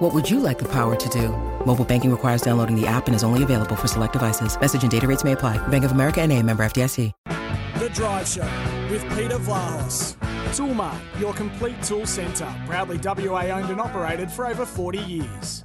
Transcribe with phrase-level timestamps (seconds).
[0.00, 1.28] What would you like the power to do?
[1.66, 4.58] Mobile banking requires downloading the app and is only available for select devices.
[4.58, 5.58] Message and data rates may apply.
[5.68, 7.12] Bank of America and a member FDIC.
[7.78, 8.48] The Drive Show
[8.90, 10.16] with Peter Vlahos.
[10.56, 12.50] Toolmart, your complete tool centre.
[12.64, 15.62] Proudly WA owned and operated for over 40 years.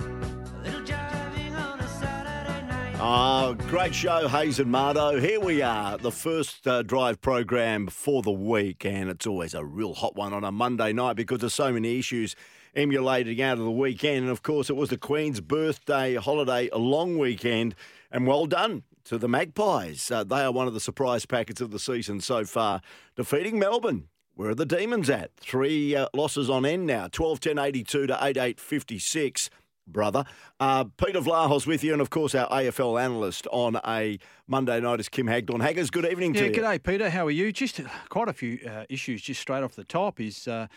[3.00, 5.22] Oh, great show, Hayes and Mardo.
[5.22, 9.64] Here we are, the first uh, drive program for the week, and it's always a
[9.64, 12.36] real hot one on a Monday night because there's so many issues
[12.76, 14.24] emulating out of the weekend.
[14.24, 17.76] And of course, it was the Queen's birthday holiday, a long weekend,
[18.12, 20.10] and well done to the Magpies.
[20.12, 22.82] Uh, they are one of the surprise packets of the season so far,
[23.16, 24.08] defeating Melbourne.
[24.36, 25.32] Where are the Demons at?
[25.38, 29.50] Three uh, losses on end now 12 10 82 to 8 8 56
[29.88, 30.26] brother.
[30.60, 35.00] Uh, Peter Vlahos with you, and of course our AFL analyst on a Monday night
[35.00, 35.62] is Kim Hagdorn.
[35.62, 36.54] Haggers, good evening yeah, to you.
[36.54, 37.10] g'day, Peter.
[37.10, 37.52] How are you?
[37.52, 40.68] Just uh, quite a few uh, issues just straight off the top is uh,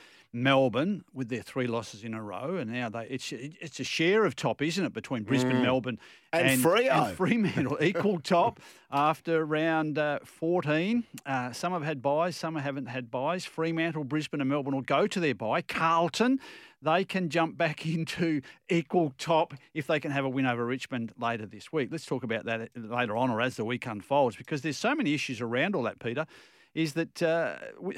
[0.42, 4.24] Melbourne with their three losses in a row, and now they it's it's a share
[4.24, 5.98] of top, isn't it, between Brisbane, Melbourne,
[6.32, 7.08] And and, Freo.
[7.08, 11.04] and Fremantle, equal top after round uh, 14.
[11.26, 13.44] Uh, some have had buys, some haven't had buys.
[13.44, 15.62] Fremantle, Brisbane, and Melbourne will go to their buy.
[15.62, 16.40] Carlton,
[16.80, 21.12] they can jump back into equal top if they can have a win over Richmond
[21.18, 21.88] later this week.
[21.90, 25.14] Let's talk about that later on or as the week unfolds because there's so many
[25.14, 26.26] issues around all that, Peter.
[26.74, 27.96] Is that uh, we,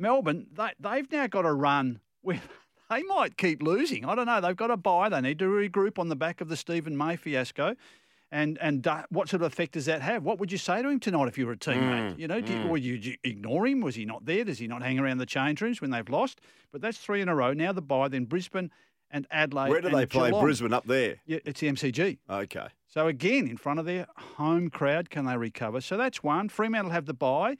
[0.00, 2.40] Melbourne, they, they've now got a run with.
[2.92, 4.04] They might keep losing.
[4.04, 4.40] I don't know.
[4.40, 5.08] They've got to buy.
[5.08, 7.76] They need to regroup on the back of the Steven May fiasco.
[8.32, 10.24] And and uh, what sort of effect does that have?
[10.24, 12.18] What would you say to him tonight if you were a teammate?
[12.18, 13.80] you know, do you, would you, you ignore him?
[13.80, 14.42] Was he not there?
[14.42, 16.40] Does he not hang around the change rooms when they've lost?
[16.72, 17.52] But that's three in a row.
[17.52, 18.72] Now the buy, then Brisbane
[19.10, 19.70] and Adelaide.
[19.70, 20.42] Where do they play Geelong.
[20.42, 21.16] Brisbane up there?
[21.26, 22.18] Yeah, it's the MCG.
[22.28, 22.66] Okay.
[22.86, 25.80] So again, in front of their home crowd, can they recover?
[25.80, 26.48] So that's one.
[26.48, 27.56] Fremantle have the bye.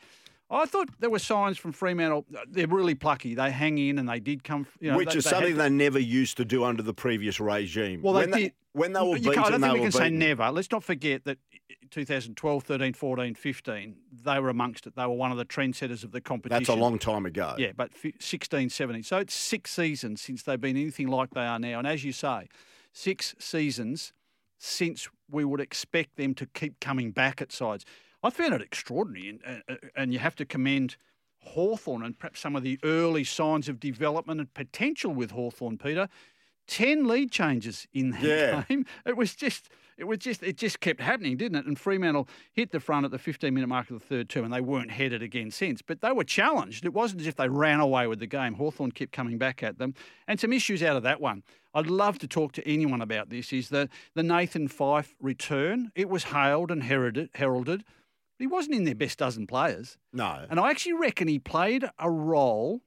[0.52, 2.26] I thought there were signs from Fremantle.
[2.34, 3.34] Uh, they're really plucky.
[3.34, 4.66] They hang in, and they did come.
[4.80, 6.94] You know, Which they- is they something had- they never used to do under the
[6.94, 8.02] previous regime.
[8.02, 8.52] Well, they when did.
[8.72, 10.50] when they were You beaten, can't- I don't they think we can say never.
[10.50, 11.38] Let's not forget that
[11.90, 14.94] 2012, 13, 14, 15, they were amongst it.
[14.96, 16.62] They were one of the trendsetters of the competition.
[16.62, 17.54] That's a long time ago.
[17.58, 19.02] Yeah, but 16, 17.
[19.02, 21.78] So it's six seasons since they've been anything like they are now.
[21.78, 22.48] And as you say,
[22.92, 24.12] six seasons
[24.58, 27.84] since we would expect them to keep coming back at sides.
[28.22, 30.96] I found it extraordinary, and, uh, and you have to commend
[31.42, 36.08] Hawthorn and perhaps some of the early signs of development and potential with Hawthorn, Peter.
[36.68, 38.64] 10 lead changes in that Yeah.
[38.68, 38.86] game.
[39.06, 41.66] It was just it was just it just kept happening, didn't it?
[41.66, 44.52] And Fremantle hit the front at the 15 minute mark of the third term and
[44.54, 45.82] they weren't headed again since.
[45.82, 46.84] But they were challenged.
[46.84, 48.54] It wasn't as if they ran away with the game.
[48.54, 49.94] Hawthorn kept coming back at them.
[50.28, 51.42] And some issues out of that one.
[51.74, 55.90] I'd love to talk to anyone about this is the the Nathan Fyfe return.
[55.94, 57.82] It was hailed and heralded heralded.
[58.40, 59.98] He wasn't in their best dozen players.
[60.12, 60.46] No.
[60.48, 62.80] And I actually reckon he played a role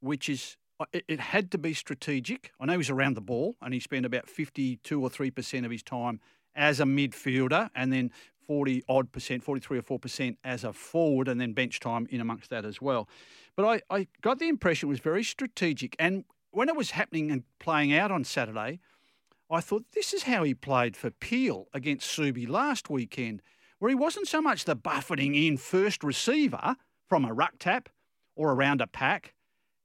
[0.00, 2.50] which is, uh, it, had to be strategic.
[2.58, 5.70] I know he was around the ball and he spent about 52 or 3% of
[5.70, 6.20] his time
[6.54, 8.10] as a midfielder and then
[8.46, 12.48] 40 odd percent, 43 or 4% as a forward and then bench time in amongst
[12.50, 13.08] that as well.
[13.56, 15.94] But I, I got the impression it was very strategic.
[15.98, 18.80] And when it was happening and playing out on Saturday,
[19.50, 23.42] I thought this is how he played for Peel against Subi last weekend,
[23.80, 26.76] where he wasn't so much the buffeting in first receiver
[27.08, 27.88] from a ruck tap
[28.36, 29.34] or around a pack.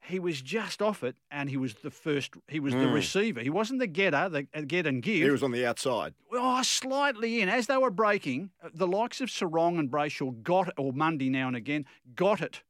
[0.08, 2.36] He was just off it, and he was the first.
[2.48, 3.40] He was the receiver.
[3.42, 5.24] He wasn't the getter, the uh, get and give.
[5.24, 6.14] He was on the outside.
[6.32, 7.50] Oh, slightly in.
[7.50, 11.48] As they were breaking, uh, the likes of Serong and Brayshaw got or Mundy now
[11.48, 11.86] and again
[12.16, 12.62] got it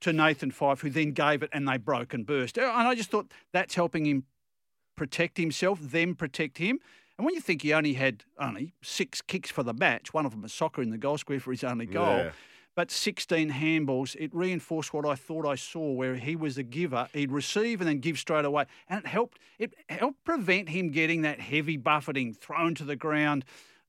[0.00, 2.56] to Nathan Fyfe, who then gave it and they broke and burst.
[2.56, 4.24] Uh, And I just thought that's helping him
[4.96, 6.78] protect himself, them protect him.
[7.18, 10.32] And when you think he only had only six kicks for the match, one of
[10.32, 12.32] them a soccer in the goal square for his only goal, Yeah.
[12.74, 17.08] but 16 handballs, it reinforced what I thought I saw, where he was a giver.
[17.12, 19.38] He'd receive and then give straight away, and it helped.
[19.58, 23.44] It helped prevent him getting that heavy buffeting, thrown to the ground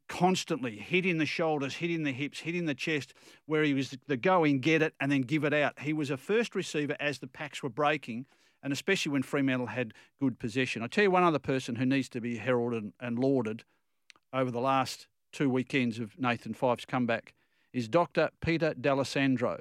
[0.10, 3.14] constantly, hitting the shoulders, hitting the hips, hitting the chest,
[3.46, 5.80] where he was the go in, get it, and then give it out.
[5.80, 8.26] He was a first receiver as the packs were breaking.
[8.64, 10.82] And especially when Fremantle had good possession.
[10.82, 13.66] I tell you one other person who needs to be heralded and lauded
[14.32, 17.34] over the last two weekends of Nathan Fyfe's comeback
[17.74, 18.30] is Dr.
[18.42, 19.60] Peter D'Alessandro.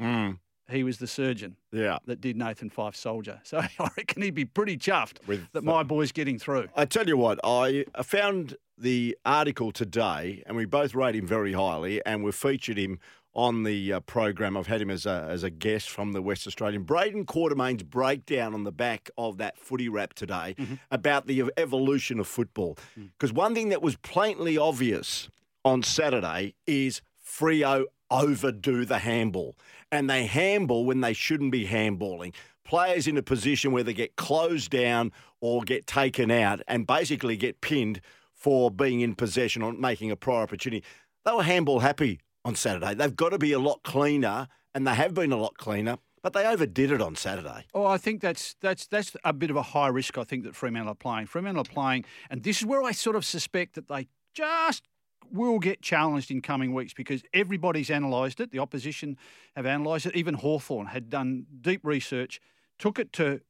[0.00, 0.38] Mm.
[0.70, 1.98] he was the surgeon Yeah.
[2.06, 3.40] that did Nathan Fyfe Soldier.
[3.44, 6.68] So I reckon he'd be pretty chuffed With that the- my boy's getting through.
[6.74, 11.52] I tell you what, I found the article today, and we both rate him very
[11.52, 12.98] highly, and we've featured him
[13.34, 14.56] on the uh, program.
[14.56, 16.82] I've had him as a, as a guest from the West Australian.
[16.82, 20.54] Braden Quartermaine's breakdown on the back of that footy wrap today
[20.90, 22.76] about the evolution of football.
[23.18, 25.28] Because one thing that was plainly obvious
[25.64, 29.56] on Saturday is Freo overdo the handball,
[29.90, 32.34] and they handball when they shouldn't be handballing.
[32.64, 37.36] Players in a position where they get closed down or get taken out and basically
[37.36, 38.00] get pinned
[38.34, 40.84] for being in possession or making a prior opportunity.
[41.24, 42.94] They were handball happy on Saturday.
[42.94, 46.32] They've got to be a lot cleaner, and they have been a lot cleaner, but
[46.32, 47.66] they overdid it on Saturday.
[47.74, 50.18] Oh, I think that's that's that's a bit of a high risk.
[50.18, 51.26] I think that Fremantle are playing.
[51.26, 54.88] Fremantle are playing, and this is where I sort of suspect that they just
[55.30, 58.50] will get challenged in coming weeks because everybody's analysed it.
[58.50, 59.16] The opposition
[59.56, 60.16] have analysed it.
[60.16, 62.40] Even Hawthorn had done deep research,
[62.78, 63.40] took it to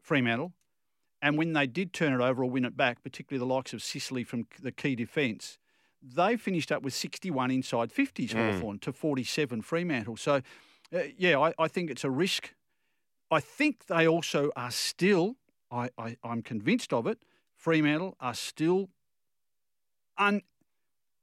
[0.00, 0.52] Fremantle,
[1.22, 3.82] and when they did turn it over or win it back, particularly the likes of
[3.82, 5.58] Sicily from the key defence,
[6.02, 10.16] they finished up with 61 inside 50s, Hawthorn, to 47 Fremantle.
[10.16, 10.40] So,
[10.94, 12.54] uh, yeah, I, I think it's a risk.
[13.30, 15.36] I think they also are still,
[15.70, 17.18] I, I, I'm convinced of it,
[17.56, 18.88] Fremantle are still
[20.18, 20.42] un,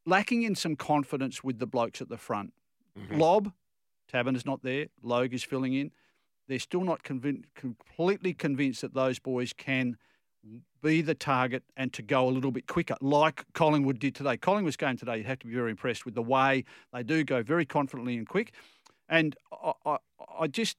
[0.06, 2.54] lacking in some confidence with the blokes at the front.
[3.12, 3.54] Lobb,
[4.12, 5.92] Taberner's not there, Logue is filling in.
[6.48, 9.98] They're still not convin- completely convinced that those boys can
[10.82, 14.38] be the target and to go a little bit quicker, like Collingwood did today.
[14.38, 16.64] Collingwood's game today, you have to be very impressed with the way
[16.94, 18.54] they do go very confidently and quick.
[19.08, 19.98] And I, I,
[20.40, 20.78] I just,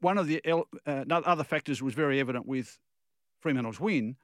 [0.00, 2.78] one of the uh, other factors was very evident with
[3.40, 4.16] Fremantle's win.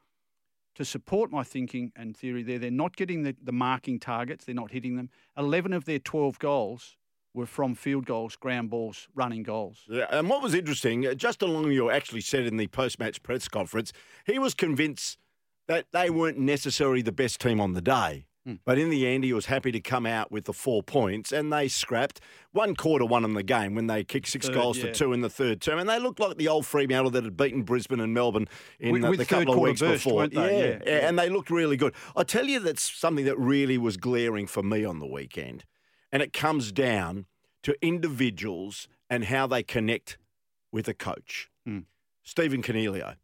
[0.77, 4.56] To support my thinking and theory there, they're not getting the, the marking targets, they're
[4.56, 5.09] not hitting them.
[5.38, 6.97] 11 of their 12 goals
[7.35, 9.81] were from field goals, ground balls, running goals.
[9.89, 13.93] Yeah, and what was interesting, uh, Justin Longmuir actually said in the post-match press conference,
[14.25, 15.19] he was convinced
[15.67, 18.27] that they weren't necessarily the best team on the day.
[18.67, 21.51] But in the end, he was happy to come out with the four points, and
[21.51, 22.21] they scrapped
[22.53, 24.85] one quarter one in the game when they kicked six Third, goals yeah.
[24.85, 27.39] for two in the third term, and they looked like the old Fremantle that had
[27.39, 28.47] beaten Brisbane and Melbourne
[28.79, 30.27] in With- the, with the couple of weeks burst, before.
[30.27, 31.09] Yeah, Yeah, yeah.
[31.09, 31.95] and they looked really good.
[32.15, 35.65] I tell you, that's something that really was glaring for me on the weekend,
[36.15, 37.27] and it comes down
[37.65, 40.17] to individuals and how they connect
[40.71, 41.51] with a coach.
[41.69, 41.87] Mm.
[42.23, 43.17] Stephen Coniglio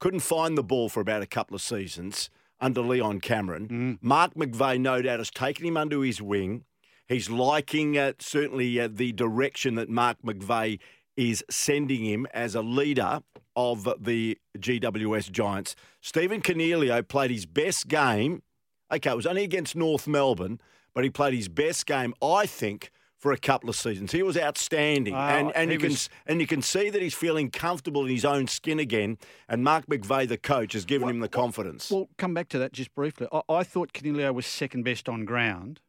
[0.00, 3.68] couldn't find the ball for about a couple of seasons under Leon Cameron.
[3.68, 3.98] Mm.
[4.00, 6.64] Mark McVeigh, no doubt, has taken him under his wing.
[7.06, 10.78] He's liking uh, certainly uh, the direction that Mark McVeigh
[11.18, 13.20] is sending him as a leader
[13.54, 15.76] of the GWS Giants.
[16.00, 18.42] Stephen Coniglio played his best game.
[18.90, 20.58] Okay, it was only against North Melbourne,
[20.94, 24.10] but he played his best game, I think, for a couple of seasons.
[24.12, 25.94] He was outstanding, Oh, and and you can
[26.26, 29.16] and you can see that he's feeling comfortable in his own skin again.
[29.48, 31.90] And Mark McVeigh, the coach, has given him the confidence.
[31.90, 33.28] Well, come back to that just briefly.
[33.32, 35.80] I, I thought Coniglio was second best on ground.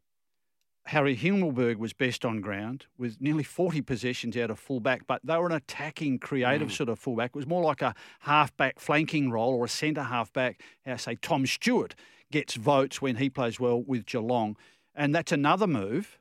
[0.88, 5.38] Harry Himmelberg was best on ground with nearly 40 possessions out of fullback, but they
[5.38, 6.71] were an attacking, creative Mm.
[6.75, 7.29] sort of fullback.
[7.29, 10.61] It was more like a halfback flanking role or a centre halfback.
[10.85, 11.95] How say Tom Stewart
[12.31, 14.57] gets votes when he plays well with Geelong,
[14.95, 16.19] and that's another move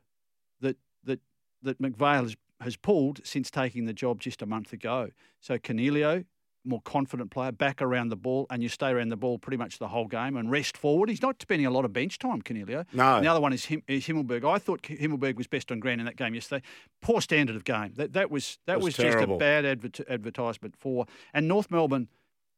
[0.61, 1.19] that that
[1.61, 5.09] that McVeigh has, has pulled since taking the job just a month ago.
[5.39, 6.25] So Coniglio,
[6.65, 9.79] more confident player, back around the ball, and you stay around the ball pretty much
[9.79, 11.09] the whole game and rest forward.
[11.09, 12.85] He's not spending a lot of bench time, Coniglio.
[12.93, 13.15] No.
[13.17, 14.49] And the other one is, Him, is Himmelberg.
[14.49, 16.63] I thought Himmelberg was best on ground in that game yesterday.
[17.01, 17.93] Poor standard of game.
[17.95, 21.05] That that was that was was, just a bad advert, advertisement for.
[21.33, 22.07] And North Melbourne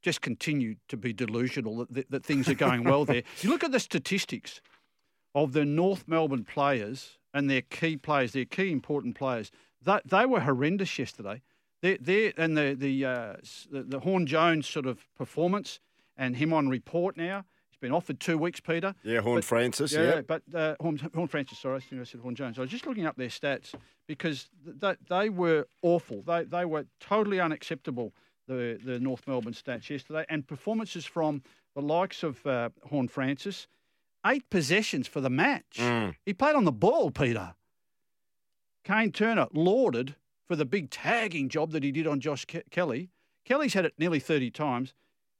[0.01, 3.23] just continued to be delusional that, that, that things are going well there.
[3.41, 4.61] You look at the statistics
[5.35, 9.51] of the North Melbourne players and their key players, their key important players.
[9.83, 11.41] They, they were horrendous yesterday.
[11.81, 13.33] They, they and the the, uh,
[13.69, 15.79] the the Horn Jones sort of performance
[16.17, 17.43] and him on report now.
[17.69, 18.95] He's been offered two weeks, Peter.
[19.03, 19.91] yeah, Horn but- Francis.
[19.91, 22.57] Yeah, Yeah, but uh, Horn, Horne-Francis, sorry, I think I said Horn Jones.
[22.57, 23.73] I was just looking up their stats
[24.07, 26.21] because th- th- they were awful.
[26.21, 28.13] They, they were totally unacceptable,
[28.47, 30.23] the, the North Melbourne stats yesterday.
[30.29, 31.43] And performances from
[31.75, 33.67] the likes of uh, Horne-Francis,
[34.25, 35.77] eight possessions for the match.
[35.77, 36.15] Mm.
[36.25, 37.55] He played on the ball, Peter.
[38.83, 40.15] Kayne Turner lauded
[40.45, 43.09] for the big tagging job that he did on Josh Ke- Kelly.
[43.43, 44.93] Kelly's had it nearly 30 times.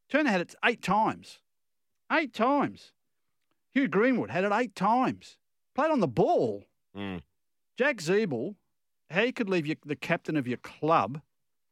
[0.09, 1.39] Turner had it eight times.
[2.11, 2.91] Eight times.
[3.71, 5.37] Hugh Greenwood had it eight times.
[5.75, 6.63] Played on the ball.
[6.95, 7.21] Mm.
[7.77, 8.55] Jack Ziebell,
[9.09, 11.21] how you could leave your, the captain of your club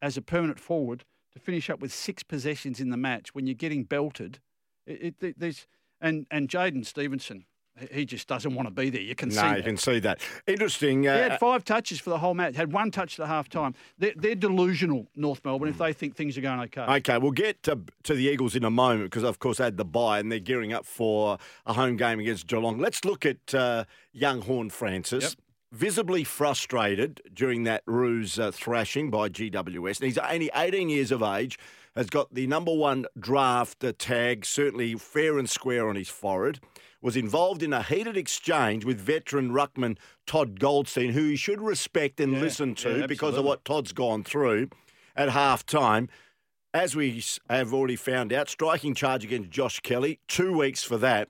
[0.01, 3.55] as a permanent forward to finish up with six possessions in the match when you're
[3.55, 4.39] getting belted.
[4.85, 5.67] It, it, there's
[6.03, 7.45] and and Jaidyn Stephenson,
[7.91, 9.01] he just doesn't want to be there.
[9.01, 9.37] You can see.
[9.37, 9.57] No, that.
[9.57, 10.21] you can see that.
[10.45, 11.07] Interesting.
[11.07, 12.55] Uh, He had five touches for the whole match.
[12.55, 13.73] Had one touch at half time.
[13.97, 16.81] They're, they're delusional, North Melbourne, if they think things are going okay.
[16.81, 19.77] Okay, we'll get to, to the Eagles in a moment because, of course, they had
[19.77, 22.77] the bye and they're gearing up for a home game against Geelong.
[22.77, 25.23] Let's look at uh, young Horne-Francis.
[25.23, 25.33] Yep.
[25.71, 29.99] Visibly frustrated during that ruse uh, thrashing by GWS.
[29.99, 31.57] And he's only 18 years of age,
[31.95, 36.59] has got the number one draft uh, tag, certainly fair and square on his forehead.
[37.01, 42.21] Was involved in a heated exchange with veteran ruckman Todd Goldstein, who he should respect
[42.21, 44.69] and Yeah, listen to yeah, because of what Todd's gone through
[45.15, 46.07] at half time.
[46.73, 51.29] As we have already found out, striking charge against Josh Kelly, two weeks for that.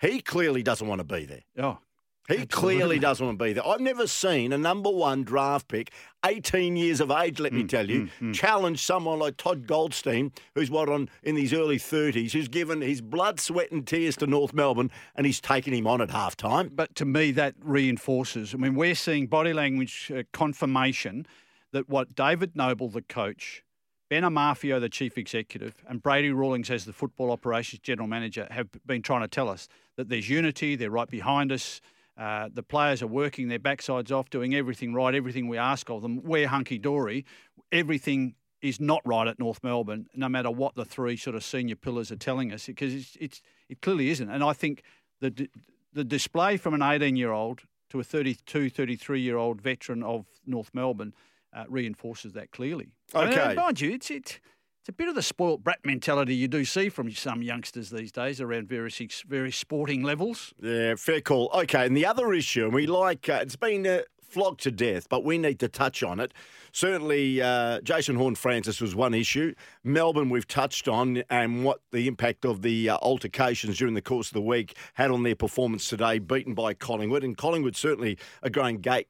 [0.00, 1.44] He clearly doesn't want to be there.
[1.56, 1.78] Oh,
[2.28, 3.66] He clearly doesn't want to be there.
[3.66, 5.92] I've never seen a number one draft pick,
[6.24, 10.70] 18 years of age, let me Mm, tell you, challenge someone like Todd Goldstein, who's
[10.70, 14.52] what on in his early 30s, who's given his blood, sweat, and tears to North
[14.52, 16.70] Melbourne, and he's taken him on at half time.
[16.74, 18.54] but to me, that reinforces.
[18.54, 21.26] I mean, we're seeing body language uh, confirmation
[21.72, 23.62] that what David Noble, the coach,
[24.08, 28.68] Ben Amarfio, the chief executive, and Brady Rawlings as the football operations general manager have
[28.84, 30.74] been trying to tell us that there's unity.
[30.76, 31.80] They're right behind us.
[32.16, 36.02] Uh, the players are working their backsides off, doing everything right, everything we ask of
[36.02, 36.22] them.
[36.22, 37.26] We're hunky dory.
[37.72, 41.76] Everything is not right at North Melbourne, no matter what the three sort of senior
[41.76, 44.30] pillars are telling us, because it's, it's it clearly isn't.
[44.30, 44.82] And I think
[45.20, 45.48] the
[45.92, 50.26] the display from an 18 year old to a 32, 33 year old veteran of
[50.46, 51.14] North Melbourne
[51.54, 52.88] uh, reinforces that clearly.
[53.14, 53.54] Uh, Okay.
[53.54, 54.40] mind you, it's it's
[54.86, 58.12] it's a bit of the spoilt brat mentality you do see from some youngsters these
[58.12, 60.54] days around various various sporting levels.
[60.62, 61.50] Yeah, fair call.
[61.52, 64.02] Okay, and the other issue, and we like, uh, it's been uh,
[64.36, 66.34] flogged to death, but we need to touch on it.
[66.70, 69.54] Certainly, uh, Jason Horne-Francis was one issue.
[69.82, 74.28] Melbourne, we've touched on, and what the impact of the uh, altercations during the course
[74.28, 77.24] of the week had on their performance today, beaten by Collingwood.
[77.24, 79.08] And Collingwood certainly are going, gate,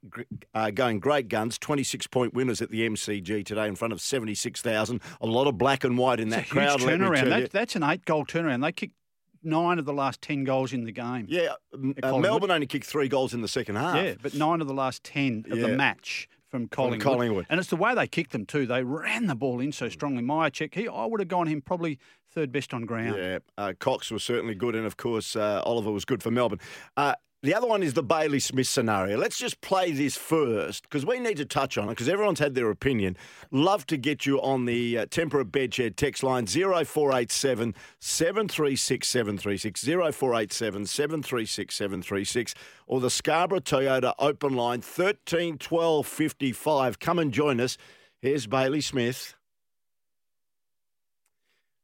[0.54, 5.00] uh, going great guns, 26 point winners at the MCG today in front of 76,000.
[5.20, 6.78] A lot of black and white in that it's crowd.
[6.78, 7.30] turnaround.
[7.30, 8.62] That, that's an eight goal turnaround.
[8.62, 8.94] They kicked
[9.42, 11.26] nine of the last 10 goals in the game.
[11.28, 11.54] Yeah,
[12.02, 13.96] uh, Melbourne only kicked three goals in the second half.
[13.96, 15.66] Yeah, but nine of the last 10 of Yeah.
[15.68, 17.00] the match from Collingwood.
[17.02, 17.46] Collingwood.
[17.50, 18.66] And it's the way they kicked them too.
[18.66, 20.22] They ran the ball in so strongly.
[20.22, 21.98] Mihocek, he, I would have gone him probably
[22.32, 23.16] third best on ground.
[23.18, 26.60] Yeah, uh, Cox was certainly good, and of course uh, Oliver was good for Melbourne.
[26.96, 27.14] Uh,
[27.46, 29.16] the other one is the Bailey Smith scenario.
[29.16, 32.56] Let's just play this first because we need to touch on it because everyone's had
[32.56, 33.16] their opinion.
[33.52, 40.86] Love to get you on the uh, Temperate Bedshed text line 0487 736 736 0487
[40.86, 42.54] 736 736
[42.88, 46.98] or the Scarborough Toyota open line 13 12 55.
[46.98, 47.78] Come and join us.
[48.20, 49.34] Here's Bailey Smith.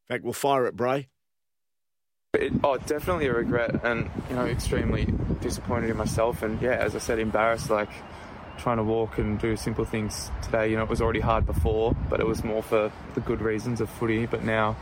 [0.09, 1.09] In fact, we'll fire it, Bray.
[2.34, 5.04] It, oh, definitely a regret, and you know, extremely
[5.42, 7.68] disappointed in myself, and yeah, as I said, embarrassed.
[7.68, 7.90] Like
[8.56, 10.70] trying to walk and do simple things today.
[10.70, 13.82] You know, it was already hard before, but it was more for the good reasons
[13.82, 14.24] of footy.
[14.24, 14.76] But now,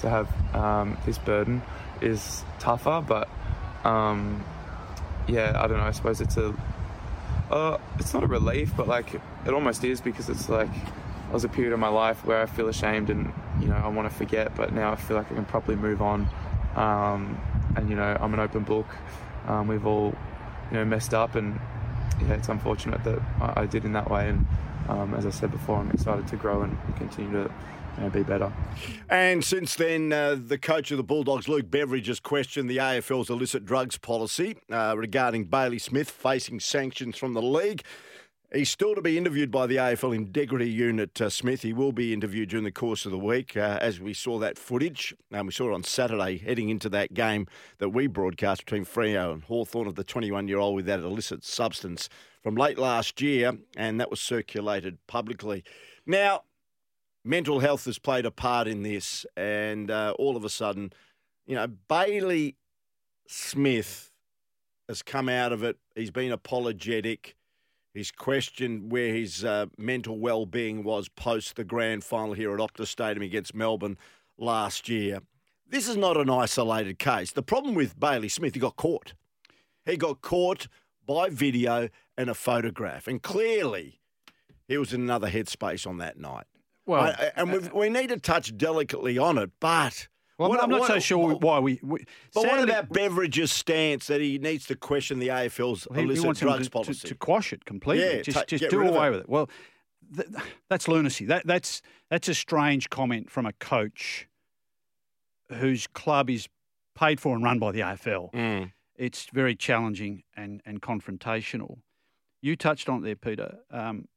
[0.00, 1.62] to have um, this burden
[2.00, 3.04] is tougher.
[3.06, 3.28] But
[3.84, 4.44] um,
[5.28, 5.84] yeah, I don't know.
[5.84, 6.52] I suppose it's a
[7.52, 11.44] uh, it's not a relief, but like it almost is because it's like there was
[11.44, 14.16] a period of my life where I feel ashamed and you know I want to
[14.16, 16.28] forget, but now I feel like I can properly move on.
[16.76, 17.40] Um,
[17.76, 18.86] and you know I'm an open book.
[19.46, 20.14] Um, we've all
[20.70, 21.58] you know messed up, and
[22.22, 24.28] yeah, it's unfortunate that I, I did in that way.
[24.28, 24.46] And
[24.88, 27.50] um, as I said before, I'm excited to grow and continue to
[28.12, 28.52] be better.
[29.08, 33.30] And since then, uh, the coach of the Bulldogs, Luke Beveridge, has questioned the AFL's
[33.30, 37.82] illicit drugs policy uh, regarding Bailey Smith facing sanctions from the league.
[38.54, 41.62] He's still to be interviewed by the AFL Integrity Unit, uh, Smith.
[41.62, 44.56] He will be interviewed during the course of the week, uh, as we saw that
[44.56, 45.12] footage.
[45.32, 47.48] Um, we saw it on Saturday, heading into that game
[47.78, 51.44] that we broadcast between Freo and Hawthorn of the 21 year old with that illicit
[51.44, 52.08] substance
[52.40, 55.64] from late last year, and that was circulated publicly.
[56.06, 56.42] Now,
[57.24, 60.92] mental health has played a part in this, and uh, all of a sudden,
[61.46, 62.54] you know, Bailey
[63.26, 64.12] Smith
[64.88, 65.78] has come out of it.
[65.96, 67.34] He's been apologetic.
[67.96, 72.88] He's questioned where his uh, mental well-being was post the grand final here at Optus
[72.88, 73.96] Stadium against Melbourne
[74.36, 75.20] last year.
[75.66, 77.32] This is not an isolated case.
[77.32, 79.14] The problem with Bailey Smith, he got caught.
[79.86, 80.68] He got caught
[81.06, 81.88] by video
[82.18, 83.98] and a photograph, and clearly
[84.68, 86.44] he was in another headspace on that night.
[86.84, 90.06] Well, I- and we've, we need to touch delicately on it, but.
[90.38, 91.80] Well, what- I'm not what- so sure why we.
[91.82, 96.04] we But what about Beveridge's stance that he needs to question the AFL's He, he
[96.04, 96.94] illicit wants drugs to, policy?
[96.94, 98.04] To, to quash it completely.
[98.16, 99.10] Yeah, just ta- just do away it.
[99.10, 99.28] with it.
[99.28, 99.48] Well,
[100.14, 100.28] th-
[100.68, 101.24] that's lunacy.
[101.26, 104.28] That that's that's a strange comment from a coach
[105.50, 106.48] whose club is
[106.94, 108.32] paid for and run by the AFL.
[108.32, 108.72] Mm.
[108.96, 111.78] it's very challenging and, and confrontational.
[112.40, 113.58] You touched on it there, Peter.
[113.70, 114.08] Um,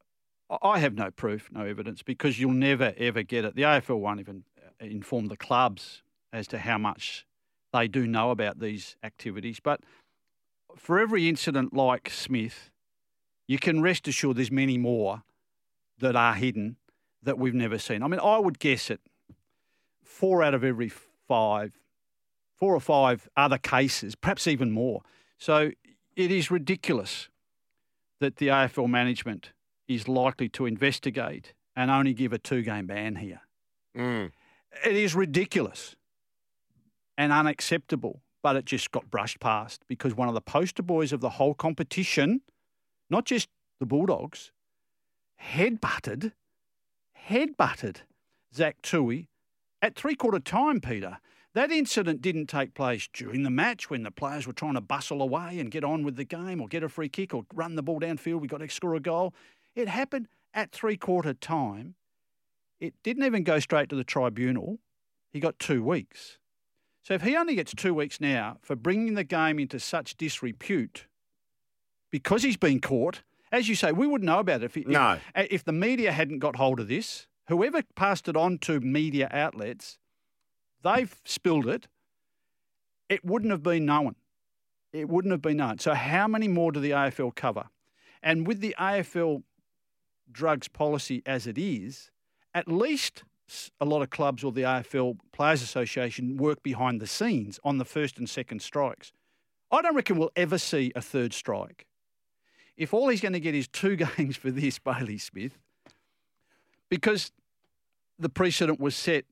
[0.50, 3.56] I- I have no proof, no evidence, because you'll never, ever get it.
[3.56, 7.26] The AFL won't even uh, inform the clubs as to how much
[7.74, 9.60] they do know about these activities.
[9.60, 9.82] But
[10.76, 12.70] for every incident like Smith,
[13.48, 15.24] you can rest assured there's many more
[16.00, 16.78] that are hidden
[17.24, 18.04] that we've never seen.
[18.04, 19.02] I mean, I would guess it
[20.04, 20.92] four out of every
[21.28, 21.74] five,
[22.58, 25.02] four or five other cases, perhaps even more.
[25.38, 25.72] So
[26.16, 27.30] it is ridiculous
[28.20, 29.52] that the AFL management
[29.88, 33.42] is likely to investigate and only give a two game ban here.
[33.98, 34.32] Mm.
[34.86, 35.96] It is ridiculous
[37.20, 41.20] and unacceptable, but it just got brushed past because one of the poster boys of
[41.20, 42.40] the whole competition,
[43.10, 43.50] not just
[43.80, 44.54] the Bulldogs,
[45.36, 46.32] head headbutted,
[47.28, 47.98] headbutted
[48.56, 49.28] Zach Tuohy
[49.82, 51.18] at three quarter time, Peter.
[51.54, 55.22] That incident didn't take place during the match when the players were trying to bustle
[55.22, 57.84] away and get on with the game or get a free kick or run the
[57.84, 58.40] ball downfield.
[58.40, 59.34] We got to score a goal.
[59.76, 61.96] It happened at three quarter time.
[62.80, 64.80] It didn't even go straight to the tribunal.
[65.34, 66.38] He got two weeks.
[67.10, 71.08] So if he only gets two weeks now for bringing the game into such disrepute
[72.12, 75.18] because he's been caught, as you say, we wouldn't know about it if, if, No.
[75.34, 77.26] if the media hadn't got hold of this.
[77.48, 79.98] Whoever passed it on to media outlets,
[80.84, 81.88] they've spilled it.
[83.10, 84.14] It wouldn't have been known.
[84.94, 85.80] It wouldn't have been known.
[85.80, 87.70] So how many more do the AFL cover?
[88.22, 89.42] And with the AFL
[90.32, 92.12] drugs policy as it is,
[92.54, 93.24] at least
[93.80, 97.86] a lot of clubs or the AFL Players Association work behind the scenes on the
[97.86, 99.12] first and second strikes.
[99.72, 101.86] I don't reckon we'll ever see a third strike.
[102.78, 105.58] If all he's going to get is two games for this, Bailey Smith,
[106.90, 107.32] because
[108.18, 109.26] the precedent was set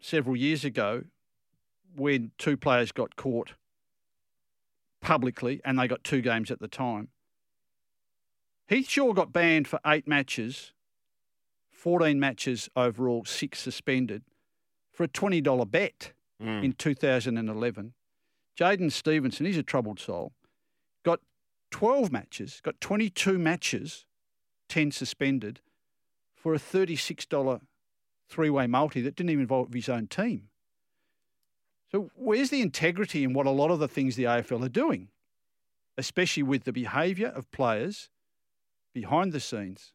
[0.00, 1.04] several years ago
[1.96, 3.52] when two players got caught
[5.00, 7.08] publicly and they got two games at the time.
[8.66, 10.72] Heath Shaw got banned for eight matches,
[11.84, 14.22] 14 matches overall, six suspended,
[14.90, 16.12] for a $20 bet
[16.42, 16.64] mm.
[16.64, 17.92] in 2011.
[18.58, 20.32] Jaidyn Stephenson, he's a troubled soul,
[21.02, 21.20] got
[21.72, 24.06] 12 matches, got 22 matches,
[24.70, 25.60] 10 suspended,
[26.34, 27.60] for a $36
[28.30, 30.48] three way multi that didn't even involve his own team.
[31.92, 35.08] So, where's the integrity in what a lot of the things the AFL are doing,
[35.98, 38.08] especially with the behaviour of players
[38.94, 39.92] behind the scenes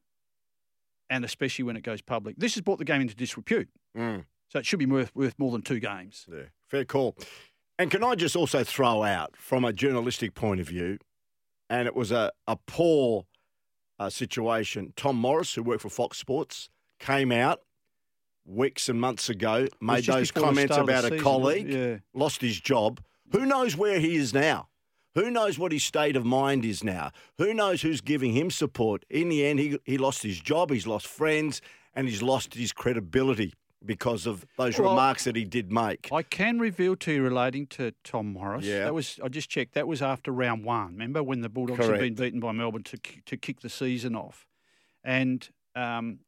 [1.10, 2.36] and especially when it goes public?
[2.38, 3.70] This has brought the game into disrepute.
[3.98, 4.26] Mm.
[4.48, 6.26] So, it should be worth, worth more than two games.
[6.32, 7.16] Yeah, fair call.
[7.78, 10.98] And can I just also throw out from a journalistic point of view,
[11.70, 13.26] and it was a, a poor
[14.00, 14.94] uh, situation.
[14.96, 16.70] Tom Morris, who worked for Fox Sports,
[17.00, 17.62] came out
[18.46, 21.98] weeks and months ago, made those comments start of the about a season, colleague, yeah.
[22.14, 23.02] lost his job.
[23.32, 24.69] Who knows where he is now?
[25.16, 27.12] Who knows what his state of mind is now?
[27.38, 29.06] Who knows who's giving him support?
[29.10, 31.62] In the end, he, he lost his job, he's lost friends,
[31.94, 36.10] and he's lost his credibility because of those Well, remarks that he did make.
[36.12, 38.66] I can reveal to you relating to Tom Morris.
[38.66, 38.84] Yeah.
[38.86, 39.74] That was I just checked.
[39.74, 40.92] That was after round one.
[40.94, 44.48] Remember when the Bulldogs had been beaten by Melbourne to to kick the season off,
[45.04, 46.20] and um,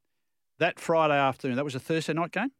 [0.60, 2.52] that Friday afternoon, that was a Thursday night game,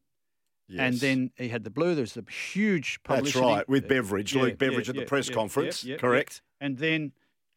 [0.78, 1.96] and then he had the blue.
[1.96, 3.40] There was the huge publicity.
[3.40, 6.42] That's right, with Beveridge, yeah, Luke Beveridge yeah, at the yeah, press conference, correct?
[6.60, 7.12] And then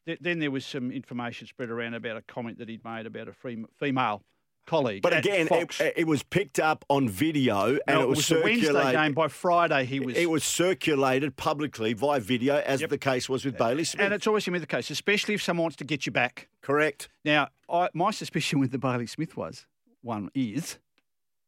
[0.07, 3.29] th- then there was some information spread around about a comment that he'd made about
[3.29, 4.23] a free, female
[4.67, 5.03] colleague.
[5.03, 8.93] But again, it, it was picked up on video and No, it was, Wednesday circulated.
[8.95, 9.13] game.
[9.13, 10.17] By Friday, he was.
[10.17, 12.91] It was circulated publicly via video, as Yep.
[12.91, 14.05] the case was with Bailey Smith.
[14.05, 16.13] and it's always going to be the case, especially if someone wants to get you
[16.13, 16.49] back.
[16.63, 17.09] correct.
[17.25, 19.67] Now, I, my suspicion with the Bailey Smith was
[20.03, 20.79] one is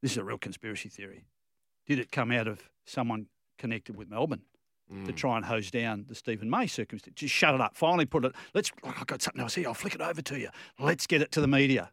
[0.03, 1.25] this is a real conspiracy theory.
[1.87, 3.27] Did it come out of someone
[3.59, 4.43] connected with Melbourne
[4.89, 5.17] to mm.
[5.17, 7.15] try and hose down the Steven May circumstance?
[7.17, 7.77] Just shut it up.
[7.77, 8.33] Finally, put it.
[8.55, 8.73] Let's.
[8.85, 9.69] oh, I've got something else here.
[9.69, 10.49] I'll flick it over to you.
[10.79, 11.91] Let's get it to the media.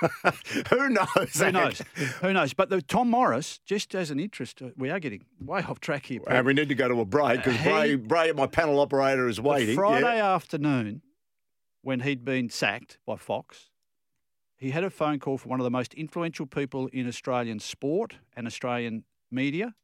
[0.70, 1.34] Who knows?
[1.34, 1.50] Who eh?
[1.50, 1.82] knows?
[2.22, 2.54] Who knows?
[2.54, 6.20] But the Tom Morris, just as an interest, we are getting way off track here.
[6.26, 9.40] And we need to go to a break because Bray, Bray, my panel operator, is
[9.40, 9.76] waiting.
[9.76, 10.34] Friday Yeah.
[10.34, 11.02] afternoon,
[11.82, 13.69] when he'd been sacked by Fox,
[14.60, 18.16] he had a phone call from one of the most influential people in Australian sport
[18.36, 19.74] and Australian media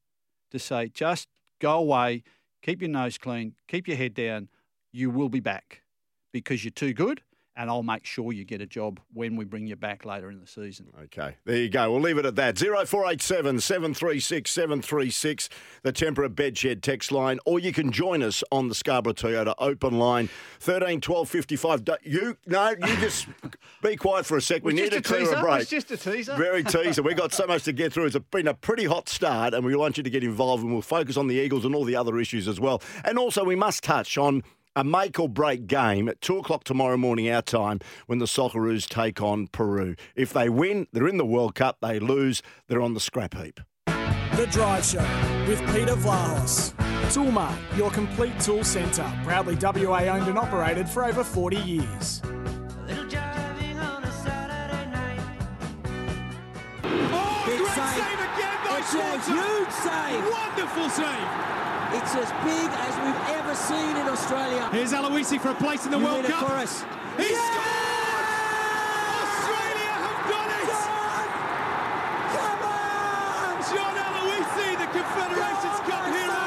[0.50, 2.22] to say, just go away,
[2.60, 4.48] keep your nose clean, keep your head down.
[4.92, 5.82] You will be back
[6.30, 7.22] because you're too good,
[7.56, 10.40] and I'll make sure you get a job when we bring you back later in
[10.40, 10.88] the season.
[11.04, 11.90] Okay, there you go.
[11.90, 12.58] We'll leave it at that.
[12.58, 15.48] 0487 736 736,
[15.82, 19.98] the Temperate Bedshed text line, or you can join us on the Scarborough Toyota open
[19.98, 20.28] line,
[20.60, 21.82] 13 12 55.
[22.02, 23.26] You, no, you just,
[23.82, 24.64] Be quiet for a sec.
[24.64, 25.36] We need to clear teaser.
[25.36, 25.62] a break.
[25.62, 26.34] It's just a teaser.
[26.36, 27.02] Very teaser.
[27.02, 28.06] We've got so much to get through.
[28.06, 30.82] It's been a pretty hot start, and we want you to get involved, and we'll
[30.82, 32.82] focus on the Eagles and all the other issues as well.
[33.04, 34.42] And also, we must touch on
[34.76, 38.86] a make or break game at 2 o'clock tomorrow morning, our time, when the Socceroos
[38.86, 39.96] take on Peru.
[40.14, 41.78] If they win, they're in the World Cup.
[41.80, 43.58] They lose, they're on the scrap heap.
[43.86, 45.00] The Drive Show
[45.48, 46.74] with Peter Vlahos.
[47.06, 49.10] Toolmart, your complete tool centre.
[49.24, 52.20] Proudly WA owned and operated for over 40 years.
[57.18, 57.96] Oh, Big save.
[58.20, 60.22] again by It's a huge save.
[60.30, 61.75] Wonderful save.
[61.98, 64.68] It's as big as we've ever seen in Australia.
[64.72, 66.46] Here's Aloisi for a place in the You World read it Cup.
[66.48, 66.82] for us.
[67.16, 67.40] He Yeah!
[67.48, 68.26] scored!
[69.24, 70.68] Australia have done it!
[70.76, 71.26] John!
[72.36, 73.54] Come on!
[73.72, 76.44] John Aloisi, the Confederations Cup hero,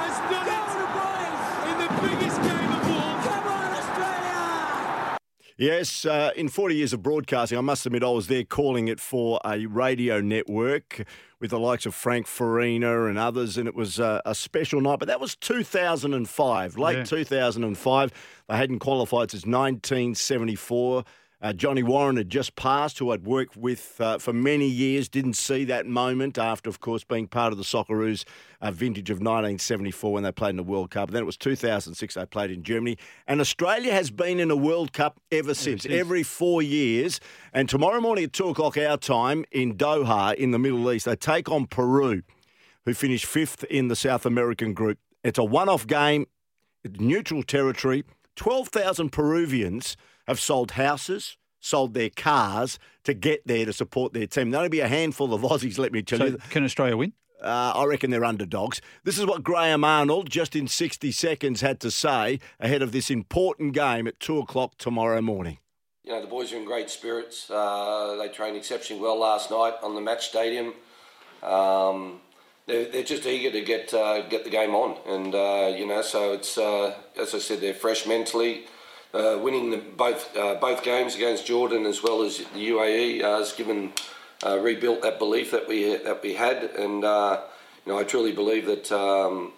[0.00, 1.42] has done Go it the boys!
[1.70, 3.14] in the biggest game of all.
[3.28, 5.18] Come on, Australia!
[5.58, 8.98] Yes, uh, in 40 years of broadcasting, I must admit I was there calling it
[9.00, 11.04] for a radio network
[11.42, 15.00] with the likes of Frank Farina and others, and it was uh, a special night.
[15.00, 17.02] But that was 2005, late Yeah.
[17.02, 18.12] 2005.
[18.48, 21.04] They hadn't qualified since 1974.
[21.42, 25.08] Uh, Johnny Warren had just passed, who I'd worked with uh, for many years.
[25.08, 28.24] Didn't see that moment after, of course, being part of the Socceroos
[28.60, 31.10] uh, vintage of 1974 when they played in the World Cup.
[31.10, 32.96] Then it was 2006 they played in Germany.
[33.26, 35.92] And Australia has been in a World Cup ever since, since.
[35.92, 37.18] every four years.
[37.52, 41.16] And tomorrow morning at 2 o'clock our time in Doha in the Middle East, they
[41.16, 42.22] take on Peru,
[42.84, 44.98] who finished fifth in the South American group.
[45.24, 46.26] It's a one off game,
[46.84, 48.04] neutral territory.
[48.36, 49.96] 12,000 Peruvians
[50.32, 54.50] have sold houses, sold their cars to get there to support their team.
[54.50, 56.38] There'll be a handful of Aussies, let me tell So you.
[56.50, 57.12] can Australia win?
[57.42, 58.80] Uh, I reckon they're underdogs.
[59.04, 63.10] This is what Graham Arnold, just in 60 seconds, had to say ahead of this
[63.10, 65.58] important game at 2 o'clock tomorrow morning.
[66.04, 67.50] You know, the boys are in great spirits.
[67.50, 70.72] Uh, they trained exceptionally well last night on the match stadium.
[71.42, 72.20] Um,
[72.66, 76.00] they're, they're just eager to get uh, get the game on, and uh, you know,
[76.02, 78.64] so it's uh, as I said, they're fresh mentally.
[79.14, 83.38] Uh, winning the, both uh, both games against Jordan as well as the UAE uh,
[83.38, 83.92] has given
[84.44, 87.40] uh, rebuilt that belief that we that we had, and uh,
[87.84, 89.52] you know, I truly believe that um,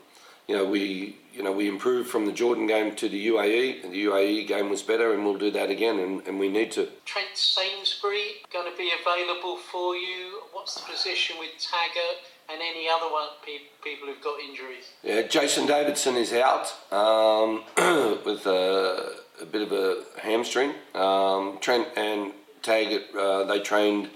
[0.48, 3.92] you know we you know we improved from the Jordan game to the UAE, and
[3.92, 6.88] the UAE game was better, and we'll do that again, and, and we need to.
[7.04, 10.42] Trent Sainsbury going to be available for you?
[10.52, 14.92] What's the position with Taggart and any other one, people who've got injuries?
[15.02, 17.64] Yeah, Jason Davidson is out um,
[18.24, 20.74] with a, a bit of a hamstring.
[20.94, 24.10] Um, Trent and Taggart, uh, they trained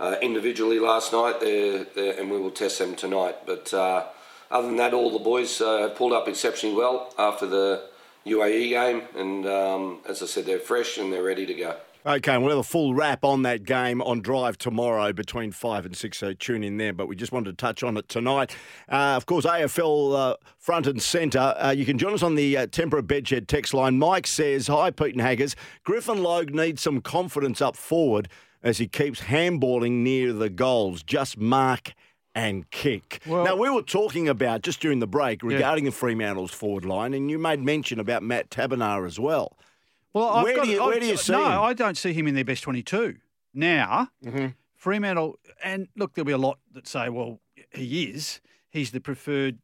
[0.00, 3.36] uh, individually last night, they're, they're, and we will test them tonight.
[3.46, 4.06] But uh,
[4.50, 7.84] other than that, all the boys uh, have pulled up exceptionally well after the
[8.26, 11.76] UAE game, and um, as I said, they're fresh and they're ready to go.
[12.06, 15.96] Okay, we'll have a full wrap on that game on Drive tomorrow between 5 and
[15.96, 16.92] 6, so tune in there.
[16.92, 18.54] But we just wanted to touch on it tonight.
[18.92, 21.54] Uh, of course, AFL uh, front and centre.
[21.56, 23.98] Uh, you can join us on the uh, Tempera Bedshed text line.
[23.98, 25.56] Mike says, Hi, Pete and Haggers.
[25.82, 28.28] Griffin Logue needs some confidence up forward
[28.62, 31.02] as he keeps handballing near the goals.
[31.02, 31.94] Just mark
[32.34, 33.22] and kick.
[33.26, 37.14] Well- now, we were talking about just during the break regarding the Fremantle's forward line,
[37.14, 39.56] and you made mention about Matt Taberner as well.
[40.14, 41.60] Well, I've Where got, do you- where do you see No, him?
[41.60, 43.16] I don't see him in their best 22.
[43.52, 44.46] Now, Mm-hmm.
[44.76, 47.40] Fremantle, and look, there'll be a lot that say, well,
[47.72, 48.40] he is.
[48.68, 49.58] He's the preferred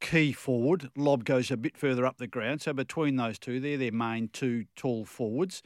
[0.00, 0.90] key forward.
[0.96, 2.60] Lobb goes a bit further up the ground.
[2.60, 5.62] So between those two, they're their main two tall forwards.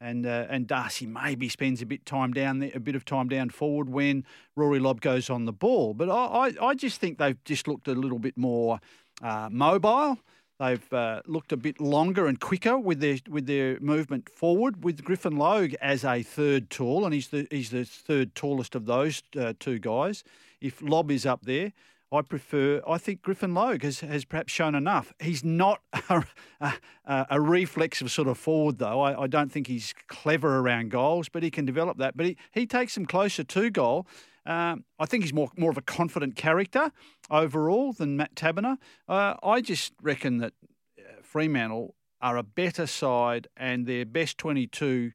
[0.00, 3.28] And uh, and Darcy maybe spends a bit time down there, a bit of time
[3.28, 4.24] down forward when
[4.56, 5.92] Rory Lobb goes on the ball.
[5.94, 8.80] But I, I, I just think they've just looked a little bit more
[9.22, 10.18] uh, mobile.
[10.60, 14.84] They've uh, looked a bit longer and quicker with their with their movement forward.
[14.84, 18.86] With Griffin Logue as a third tall, and he's the he's the third tallest of
[18.86, 20.22] those uh, two guys.
[20.60, 21.72] If Lobb is up there,
[22.12, 22.80] I prefer.
[22.88, 25.12] I think Griffin Logue has, has perhaps shown enough.
[25.20, 26.24] He's not a,
[26.60, 29.00] a, a reflexive sort of forward, though.
[29.00, 32.16] I, I don't think he's clever around goals, but he can develop that.
[32.16, 34.06] But he, he takes them closer to goal.
[34.46, 36.92] Um, I think he's more more of a confident character
[37.30, 38.76] overall than Matt Taberner.
[39.08, 40.52] Uh, I just reckon that
[40.98, 45.12] uh, Fremantle are a better side, and their best 22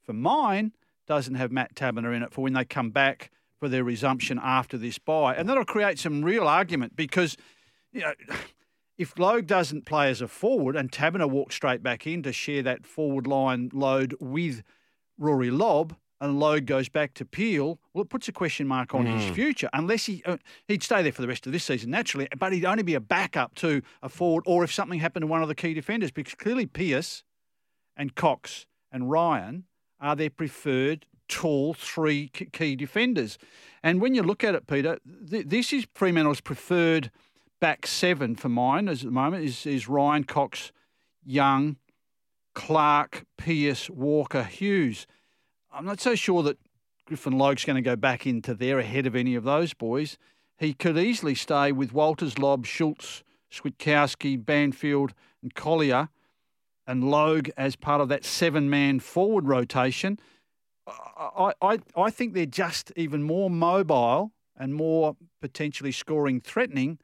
[0.00, 0.72] for mine
[1.06, 4.76] doesn't have Matt Taberner in it for when they come back for their resumption after
[4.76, 5.34] this bye.
[5.34, 7.36] And that'll create some real argument because,
[7.92, 8.14] you know,
[8.98, 12.62] if Logue doesn't play as a forward and Taberner walks straight back in to share
[12.62, 14.62] that forward line load with
[15.18, 19.06] Rory Lobb, and Logue goes back to Peel, well, it puts a question mark on
[19.06, 19.68] his future.
[19.72, 20.36] Unless he uh,
[20.68, 23.00] he'd stay there for the rest of this season naturally, but he'd only be a
[23.00, 26.34] backup to a forward, or if something happened to one of the key defenders, because
[26.34, 27.24] clearly Pearce
[27.96, 29.64] and Cox and Ryan
[30.00, 33.36] are their preferred tall three key defenders.
[33.82, 37.10] And when you look at it, Peter, th- this is Fremantle's preferred
[37.60, 40.70] back seven for mine as at the moment is, is Ryan Cox,
[41.24, 41.78] Young,
[42.54, 45.06] Clark, Pearce, Walker, Hughes.
[45.72, 46.58] I'm not so sure that
[47.06, 50.18] Griffin Logue's going to go back into there ahead of any of those boys.
[50.58, 56.08] He could easily stay with Walters, Lobb, Schultz, Switkowski, Banfield, and Colyer,
[56.86, 60.18] and Logue as part of that seven-man forward rotation.
[60.86, 66.98] I, I, I think they're just even more mobile and more potentially scoring threatening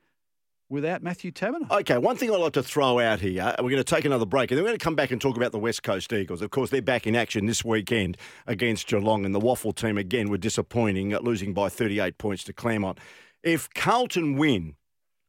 [0.71, 1.71] without Matthew Taberner.
[1.71, 4.51] Okay, one thing I'd like to throw out here, we're going to take another break,
[4.51, 6.43] and then we're going to come back and talk about the West Coast Eagles.
[6.43, 10.29] Of course, they're back in action this weekend against Geelong, and the WAFL team, again,
[10.29, 12.99] were disappointing, at losing by 38 points to Claremont.
[13.43, 14.75] If Carlton win,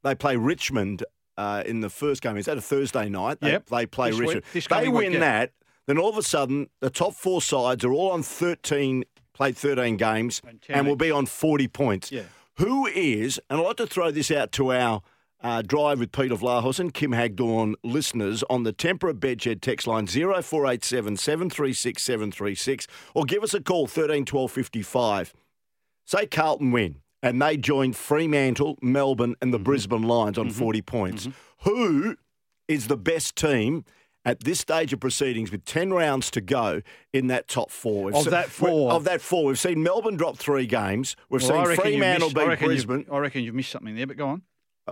[0.04, 1.04] they play Richmond
[1.38, 2.38] uh, in the first game.
[2.38, 3.40] Is that a Thursday night?
[3.40, 3.68] They, yep.
[3.68, 4.44] they play this Richmond.
[4.54, 5.54] Week, they win week, that,
[5.86, 9.98] then all of a sudden, the top four sides are all on 13, played 13
[9.98, 12.12] games, and, and will be on 40 points.
[12.12, 12.24] Yeah.
[12.58, 15.02] Who is, and I'd like to throw this out to our
[15.42, 20.08] uh, drive with Peter Vlahos and Kim Hagdorn listeners on the Tempera Bedshed text line
[20.08, 25.34] 0487 736 736 or give us a call 13 12 55.
[26.06, 29.66] Say Carlton win and they join Fremantle, Melbourne, and the mm-hmm.
[29.66, 30.60] Brisbane Lions on mm-hmm.
[30.60, 31.28] 40 points.
[31.28, 31.70] Mm-hmm.
[31.70, 32.18] Who
[32.68, 33.84] is the best team
[34.26, 36.82] at this stage of proceedings with 10 rounds to go
[37.14, 38.06] in that top four?
[38.06, 38.92] We've of seen, that four?
[38.92, 39.46] Of that four.
[39.46, 41.16] We've seen Melbourne drop three games.
[41.30, 43.06] We've well, seen Fremantle beat Brisbane.
[43.12, 44.44] I reckon you've missed something there, but go on.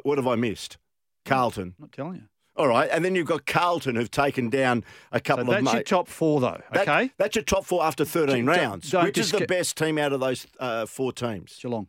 [0.04, 0.78] What have I missed?
[1.26, 1.76] Carlton.
[1.78, 2.24] I'm not telling you.
[2.56, 5.64] All right, and then you've got Carlton who've taken down a couple so of.
[5.64, 5.74] That's mate.
[5.74, 6.60] your top four, though.
[6.72, 8.90] That, okay, that's your top four after thirteen don't, rounds.
[8.90, 11.60] Don't Which is the best team out of those uh, four teams?
[11.62, 11.88] Geelong.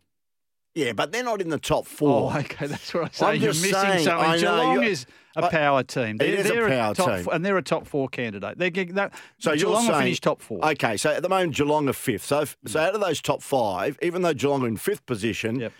[0.74, 2.30] Yeah, but they're not in the top four.
[2.32, 3.26] Oh, okay, that's what I say.
[3.26, 4.30] I'm You're missing saying, something.
[4.30, 6.18] I Geelong know, is a power team.
[6.18, 8.58] They're, it is they're a power top, team, and they're a top four candidate.
[8.58, 10.64] They're, they're, so Geelong saying, finished top four.
[10.64, 12.26] Okay, so at the moment Geelong are fifth.
[12.26, 15.72] So, so out of those top five, even though Geelong are in fifth position, yep.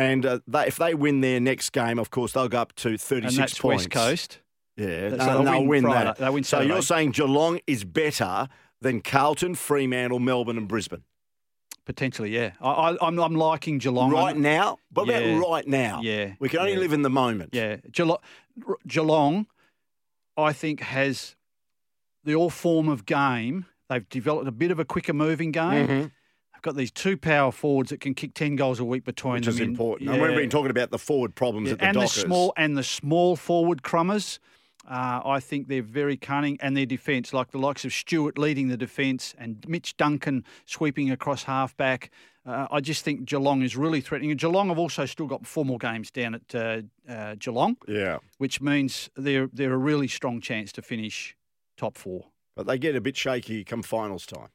[0.00, 2.96] And uh, they, if they win their next game, of course they'll go up to
[2.96, 3.84] thirty-six and that's points.
[3.84, 4.38] West Coast.
[4.76, 6.04] Yeah, so no, they'll, they'll win, Friday.
[6.04, 6.16] that.
[6.16, 8.48] They'll win so you're saying Geelong is better
[8.80, 11.04] than Carlton, Fremantle, Melbourne, and Brisbane?
[11.84, 12.52] Potentially, yeah.
[12.60, 14.78] I, am I'm, I'm liking Geelong right now.
[14.92, 15.18] What yeah.
[15.18, 16.00] about right now?
[16.02, 16.78] Yeah, we can only yeah.
[16.78, 17.50] live in the moment.
[17.52, 18.18] Yeah, Geelong,
[18.86, 19.46] Geelong,
[20.36, 21.36] I think has
[22.24, 23.66] the all form of game.
[23.88, 25.88] They've developed a bit of a quicker moving game.
[25.88, 26.06] Mm-hmm.
[26.62, 29.54] Got these two power forwards that can kick ten goals a week between Which them.
[29.54, 30.08] is in, important.
[30.08, 30.14] Yeah.
[30.16, 32.14] And we've been talking about the forward problems yeah, at the and Dockers.
[32.14, 34.38] the small and the small forward crummers.
[34.88, 38.68] Uh, I think they're very cunning, and their defence, like the likes of Stewart leading
[38.68, 42.10] the defence and Mitch Duncan sweeping across halfback.
[42.46, 44.30] Uh, I just think Geelong is really threatening.
[44.30, 47.76] And Geelong have also still got four more games down at uh, uh, Geelong.
[47.86, 51.36] Yeah, which means they're they're a really strong chance to finish
[51.76, 52.28] top four.
[52.56, 54.48] But they get a bit shaky come finals time.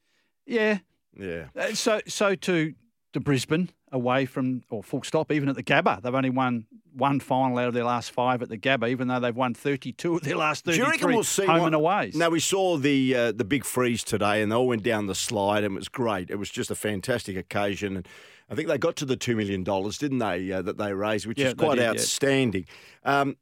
[0.46, 0.80] Yeah,
[1.18, 1.46] yeah.
[1.56, 2.74] Uh, so so to
[3.14, 5.32] to Brisbane away from or full stop.
[5.32, 8.50] Even at the Gabba, they've only won one final out of their last five at
[8.50, 11.24] the Gabba, even though they've won 32 of their last 33 Do you reckon we'll
[11.24, 12.12] see home what, and away.
[12.14, 15.16] Now, we saw the uh, the big freeze today and they all went down the
[15.16, 16.30] slide and it was great.
[16.30, 17.98] It was just a fantastic occasion.
[17.98, 18.08] And
[18.50, 21.40] I think they got to the $2 million, didn't they, uh, that they raised, which
[21.40, 22.66] yeah, is quite did, outstanding.
[23.04, 23.22] Yeah.
[23.22, 23.38] Um,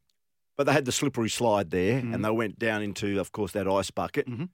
[0.55, 2.13] but they had the slippery slide there Mm-hmm.
[2.13, 4.27] and they went down into, of course, that ice bucket.
[4.27, 4.49] Mhm.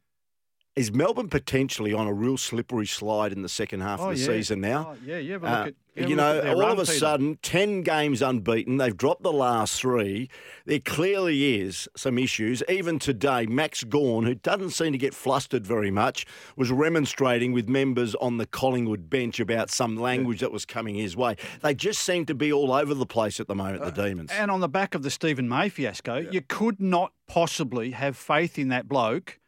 [0.76, 4.22] Is Melbourne potentially on a real slippery slide in the second half Oh, of the
[4.22, 4.28] yeah.
[4.28, 4.92] season now?
[4.96, 6.94] Oh, yeah, have a Uh, at you know, all run, of a Peter.
[6.98, 8.78] sudden, 10 games unbeaten.
[8.78, 10.30] They've dropped the last three.
[10.66, 12.64] There clearly is some issues.
[12.70, 17.68] Even today, Max Gawn, who doesn't seem to get flustered very much, was remonstrating with
[17.68, 21.36] members on the Collingwood bench about some language that was coming his way.
[21.62, 24.32] They just seem to be all over the place at the moment, the Demons.
[24.32, 28.58] And on the back of the Steven May fiasco, you could not possibly have faith
[28.58, 29.39] in that bloke,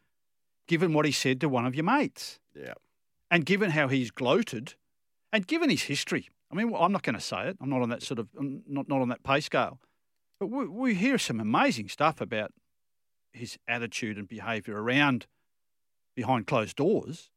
[0.72, 2.40] given what he said to one of your mates.
[2.56, 2.76] Yeah.
[3.30, 4.76] And given how he's gloated,
[5.34, 6.30] and given his history.
[6.50, 7.58] I mean, I'm not going to say it.
[7.60, 9.82] I'm not on that sort of I'm not not on that pay scale,
[10.40, 12.54] but we, we hear some amazing stuff about
[13.34, 15.28] his attitude and behaviour around
[16.16, 17.32] behind closed doors.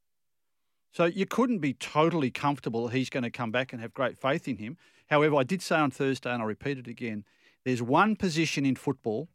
[0.93, 4.47] So you couldn't be totally comfortable he's going to come back and have great faith
[4.47, 4.77] in him.
[5.07, 7.25] However, I did say on Thursday, and I'll repeat it again:
[7.65, 9.27] there's one position in football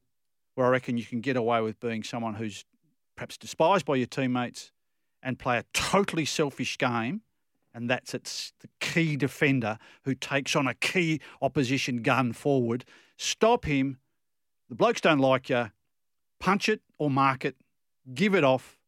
[0.55, 2.65] where I reckon you can get away with being someone who's
[3.21, 4.73] perhaps despised by your teammates
[5.23, 7.21] and play a totally selfish game,
[7.75, 12.83] and that's it's the key defender who takes on a key opposition gun forward.
[13.19, 13.99] Stop him.
[14.71, 15.71] The blokes don't like you.
[16.39, 17.57] Punch it or mark it.
[18.15, 18.79] Give it off.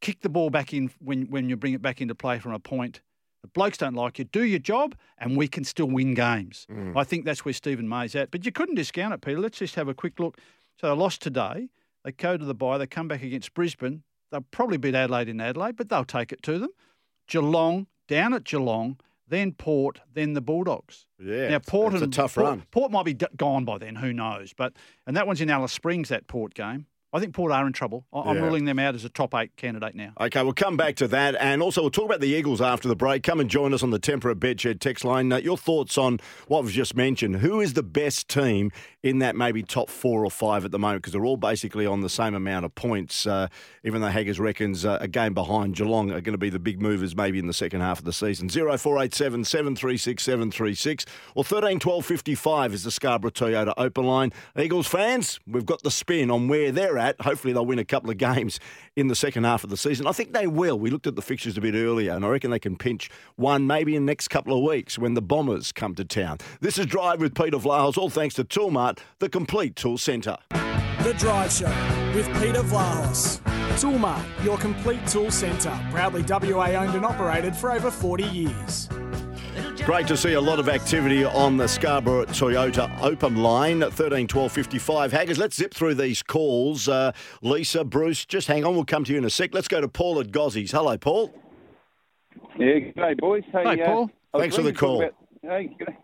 [0.00, 2.60] Kick the ball back in when, when you bring it back into play from a
[2.60, 3.00] point.
[3.42, 4.26] The blokes don't like you.
[4.26, 6.68] Do your job, and we can still win games.
[6.70, 6.96] Mm.
[6.96, 8.30] I think that's where Steven May's at.
[8.30, 9.40] But you couldn't discount it, Peter.
[9.40, 10.38] Let's just have a quick look.
[10.80, 11.70] So they lost today.
[12.06, 12.78] They go to the bye.
[12.78, 14.04] They come back against Brisbane.
[14.30, 16.70] They'll probably beat Adelaide in Adelaide, but they'll take it to them.
[17.26, 21.04] Geelong, down at Geelong, then Port, then the Bulldogs.
[21.18, 22.62] Yeah, Now Port it's a tough Port, run.
[22.70, 23.96] Port might be d- gone by then.
[23.96, 24.52] Who knows?
[24.56, 26.08] But and that one's in Alice Springs.
[26.10, 26.86] That Port game.
[27.16, 28.04] I think Port are in trouble.
[28.12, 28.42] I- I'm Yeah.
[28.42, 30.12] ruling them out as a top eight candidate now.
[30.20, 31.34] Okay, we'll come back to that.
[31.40, 33.22] And also, we'll talk about the Eagles after the break.
[33.22, 35.32] Come and join us on the Temperate Bedshed text line.
[35.32, 37.36] Uh, your thoughts on what we've just mentioned.
[37.36, 38.70] Who is the best team
[39.02, 41.02] in that maybe top four or five at the moment?
[41.02, 43.48] Because they're all basically on the same amount of points, uh,
[43.84, 46.82] even though Haggers reckons uh, a game behind Geelong are going to be the big
[46.82, 48.48] movers maybe in the second half of the season.
[48.48, 54.32] 0487 736 736 or 13 12 55 is the Scarborough Toyota open line.
[54.58, 57.05] Eagles fans, we've got the spin on where they're at.
[57.20, 58.60] Hopefully, they'll win a couple of games
[58.96, 60.06] in the second half of the season.
[60.06, 60.78] I think they will.
[60.78, 63.66] We looked at the fixtures a bit earlier, and I reckon they can pinch one
[63.66, 66.38] maybe in the next couple of weeks when the Bombers come to town.
[66.60, 70.36] This is Drive with Peter Vlahos, all thanks to Toolmart, the complete tool centre.
[70.50, 71.68] The Drive Show
[72.14, 73.40] with Peter Vlahos.
[73.76, 75.78] Toolmart, your complete tool centre.
[75.90, 78.88] Proudly WA owned and operated for over 40 years.
[79.86, 84.26] Great to see a lot of activity on the Scarborough Toyota open line at 13
[84.26, 85.12] 12 55.
[85.12, 86.88] Haggers, let's zip through these calls.
[86.88, 88.74] Uh, Lisa, Bruce, just hang on.
[88.74, 89.54] We'll come to you in a sec.
[89.54, 90.72] Let's go to Paul at Gozzies.
[90.72, 91.32] Hello, Paul.
[92.58, 93.44] Yeah, g'day, boys.
[93.52, 94.10] Hey, Hey, uh, Paul.
[94.34, 95.02] I was Thanks for the ringing to talk call.
[95.02, 95.96] About, hey, g'day.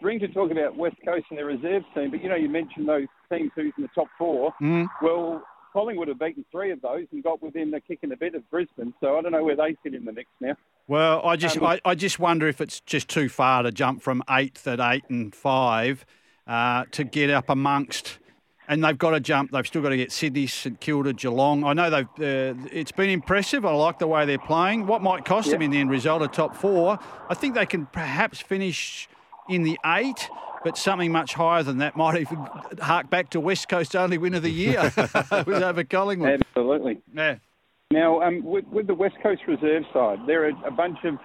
[0.00, 2.88] Ring to talk about West Coast and their reserve team, but you know, you mentioned
[2.88, 4.52] those teams who's in the top four.
[4.60, 4.88] Mm.
[5.00, 8.34] Well, Collingwood have beaten three of those and got within the kick and a bit
[8.34, 10.56] of Brisbane, so I don't know where they sit in the mix now.
[10.88, 14.02] Well, I just Um, I, I just wonder if it's just too far to jump
[14.02, 16.04] from eighth at eight and five
[16.46, 18.18] uh, to get up amongst.
[18.68, 19.50] And they've got to jump.
[19.50, 21.64] They've still got to get Sydney, St Kilda, Geelong.
[21.64, 22.06] I know they've.
[22.56, 23.66] Uh, it's been impressive.
[23.66, 24.86] I like the way they're playing.
[24.86, 26.22] What might cost them in the end result?
[26.22, 26.98] A top four.
[27.28, 29.08] I think they can perhaps finish
[29.48, 30.30] in the eight,
[30.64, 32.38] but something much higher than that might even
[32.80, 34.92] hark back to West Coast's only win of the year.
[34.96, 36.42] it was over Collingwood.
[36.56, 37.00] Absolutely.
[37.12, 37.36] Yeah.
[37.92, 41.18] Now, um, with, with the West Coast reserve side, there are a bunch of,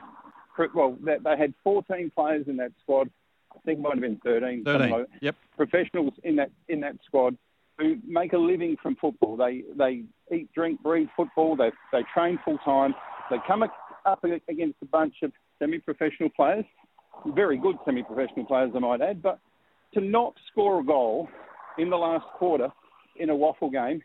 [0.76, 3.10] well, they, they had 14 players in that squad.
[3.56, 4.64] I think it might have been 13.
[4.66, 4.90] 13.
[4.92, 5.06] like.
[5.22, 5.36] Yep.
[5.56, 7.38] Professionals in that in that squad
[7.80, 9.38] who make a living from football.
[9.38, 10.04] They they
[10.34, 11.56] eat, drink, breathe football.
[11.56, 12.94] They they train full time.
[13.32, 16.66] They come up against a bunch of semi-professional players,
[17.28, 19.22] very good semi-professional players, I might add.
[19.22, 19.40] But
[19.94, 21.28] to not score a goal
[21.78, 22.70] in the last quarter
[23.18, 24.02] in a WAFL game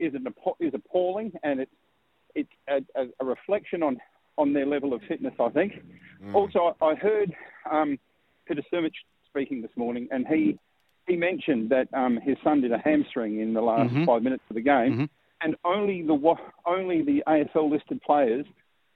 [0.00, 0.26] is an,
[0.60, 1.72] is appalling, and it's
[2.66, 3.98] it's a, a, reflection on,
[4.36, 5.72] on their level of fitness, I think.
[6.34, 7.34] Also, I heard
[7.70, 7.98] um,
[8.46, 8.94] Peter Sumich
[9.26, 10.58] speaking this morning, and he
[11.06, 14.04] he mentioned that um, his son did a hamstring in the last Mhm.
[14.04, 15.08] five minutes of the game, Mhm.
[15.40, 18.44] and only the only the AFL listed players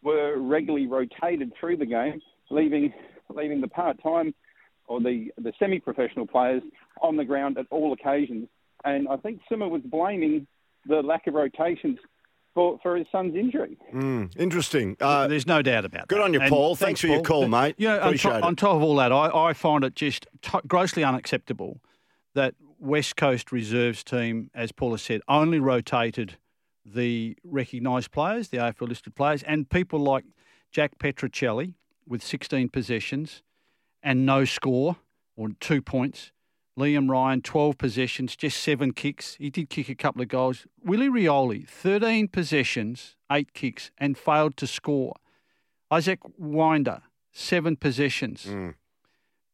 [0.02, 2.92] were regularly rotated through the game, leaving
[3.30, 4.34] leaving the part time
[4.88, 6.62] or the the semi professional players
[7.00, 8.48] on the ground at all occasions.
[8.84, 10.46] And I think Simmer was blaming
[10.86, 11.98] the lack of rotations
[12.54, 13.76] for, for his son's injury.
[13.92, 14.96] Mm, interesting.
[15.00, 16.20] Uh, There's no doubt about good that.
[16.20, 16.76] Good on you, And Paul.
[16.76, 17.74] Thanks for your call, mate.
[17.78, 18.44] You know, on, Appreciate top, it.
[18.44, 21.80] on top of all that, I, I find it just t- grossly unacceptable
[22.34, 26.36] that West Coast reserves team, as Paul has said, only rotated
[26.84, 30.24] the recognised players, the AFL listed players, and people like
[30.70, 31.74] Jack Petruccelle
[32.08, 33.42] with 16 possessions
[34.02, 34.96] and no score
[35.36, 36.32] or two points.
[36.78, 39.34] Liam Ryan, 12 possessions, just seven kicks.
[39.34, 40.66] He did kick a couple of goals.
[40.82, 45.16] Willie Rioli, 13 possessions, eight kicks, and failed to score.
[45.90, 48.46] Isaac Winder, seven possessions.
[48.46, 48.74] Mm.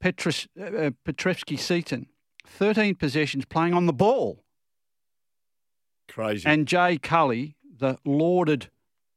[0.00, 2.06] Petrus, uh, Petrevski-Seton,
[2.46, 4.44] 13 possessions playing on the ball.
[6.06, 6.46] Crazy.
[6.46, 8.70] And Jai Culley, the lauded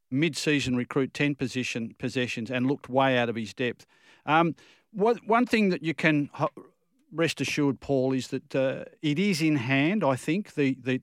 [0.09, 3.85] mid-season recruit, 10 position possessions and looked way out of his depth.
[4.25, 4.55] Um,
[4.91, 6.29] what, one thing that you can
[7.11, 11.01] rest assured, Paul, is that uh, it is in hand, I think, the, the,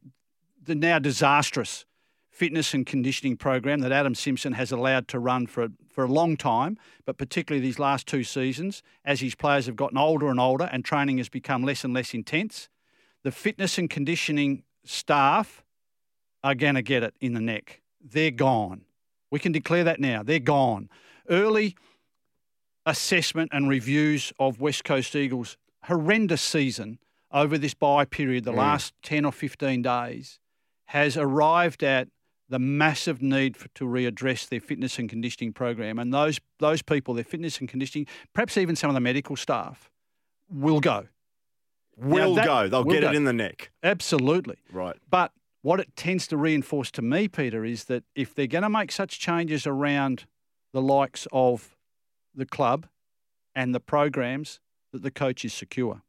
[0.65, 1.85] the now disastrous
[2.31, 6.37] fitness and conditioning program that Adam Simpson has allowed to run for, for a long
[6.37, 10.69] time, but particularly these last two seasons, as his players have gotten older and older
[10.71, 12.69] and training has become less and less intense.
[13.25, 15.65] The fitness and conditioning staff
[16.45, 17.81] are going to get it in the neck.
[18.01, 18.83] They're gone.
[19.33, 20.23] We can declare that now.
[20.23, 20.89] They're gone.
[21.29, 21.75] Early
[22.87, 25.57] assessment and reviews of West Coast Eagles'
[25.89, 26.99] horrendous season
[27.33, 28.57] over this bye period, the Mm.
[28.57, 30.39] last 10 or 15 days,
[30.87, 32.09] has arrived at
[32.49, 35.99] the massive need for, to readdress their fitness and conditioning program.
[35.99, 39.91] And those, those people, their fitness and conditioning, perhaps even some of the medical staff,
[40.49, 41.09] will go.
[41.97, 42.69] will that- go.
[42.69, 43.11] They'll will get go.
[43.11, 43.71] it in the neck.
[43.83, 44.57] Absolutely.
[44.73, 44.97] Right.
[45.11, 45.33] But
[45.63, 48.93] what it tends to reinforce to me, Peter, is that if they're going to make
[48.93, 50.25] such changes around
[50.73, 51.77] the likes of
[52.35, 52.87] the club
[53.55, 54.61] and the programs,
[54.93, 56.03] that the coach is secure.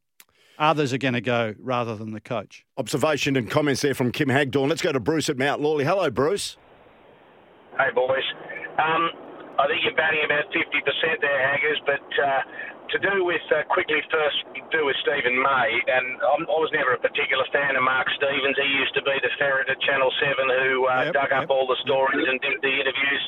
[0.57, 2.65] Others are going to go rather than the coach.
[2.77, 4.67] Observation and comments there from Kim Hagdorn.
[4.67, 5.85] Let's go to Bruce at Mount Lawley.
[5.85, 6.57] Hello, Bruce.
[7.79, 8.27] Hey, boys.
[8.75, 9.07] Um,
[9.55, 10.59] I think you're batting about 50%
[11.21, 12.41] there, Haggers, but uh,
[12.91, 14.39] to do with, uh, quickly first
[14.71, 18.55] do with Steven May, and I'm, I was never a particular fan of Mark Stevens.
[18.59, 21.67] He used to be the ferret at Channel 7 who uh, Yep, dug up all
[21.67, 23.23] the stories and did the interviews.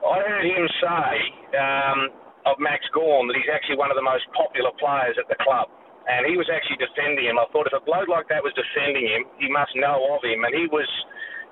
[0.00, 1.12] I heard him say
[1.60, 1.98] um,
[2.44, 5.68] of Max Gawn that he's actually one of the most popular players at the club.
[6.04, 7.40] And he was actually defending him.
[7.40, 10.44] I thought if a bloke like that was defending him, he must know of him.
[10.44, 10.88] And he was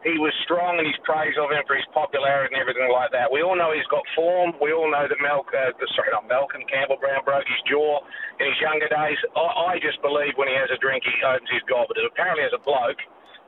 [0.03, 3.31] he was strong in his praise of him for his popularity and everything like that.
[3.31, 4.51] We all know he's got form.
[4.59, 8.03] We all know that Mel, uh, sorry, not Malcolm Campbell Brown broke his jaw
[8.43, 9.19] in his younger days.
[9.39, 11.87] I, I just believe when he has a drink, he opens his gob.
[11.87, 12.99] But apparently, as a bloke,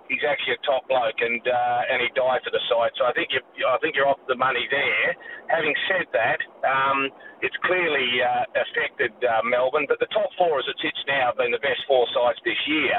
[0.09, 2.93] he's actually a top bloke, and uh, and he died for the side.
[2.97, 5.17] So I think you, I think you're off the money there.
[5.49, 7.09] Having said that, um,
[7.41, 11.39] it's clearly uh, affected uh, Melbourne, but the top four as it sits now have
[11.41, 12.99] been the best four sides this year.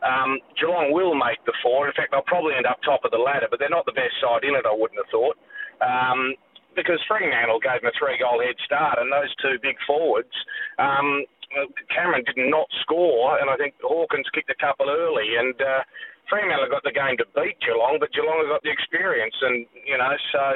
[0.00, 1.86] Um, Geelong will make the four.
[1.86, 4.16] In fact, they'll probably end up top of the ladder, but they're not the best
[4.18, 4.64] side in it.
[4.64, 5.36] I wouldn't have thought.
[5.84, 6.34] Um,
[6.76, 10.32] because Fremantle gave them a three-goal head start, and those two big forwards,
[10.78, 11.26] um,
[11.90, 15.82] Cameron did not score, and I think Hawkins kicked a couple early, and uh,
[16.30, 19.98] Fremantle got the game to beat Geelong, but Geelong has got the experience, and you
[19.98, 20.54] know, so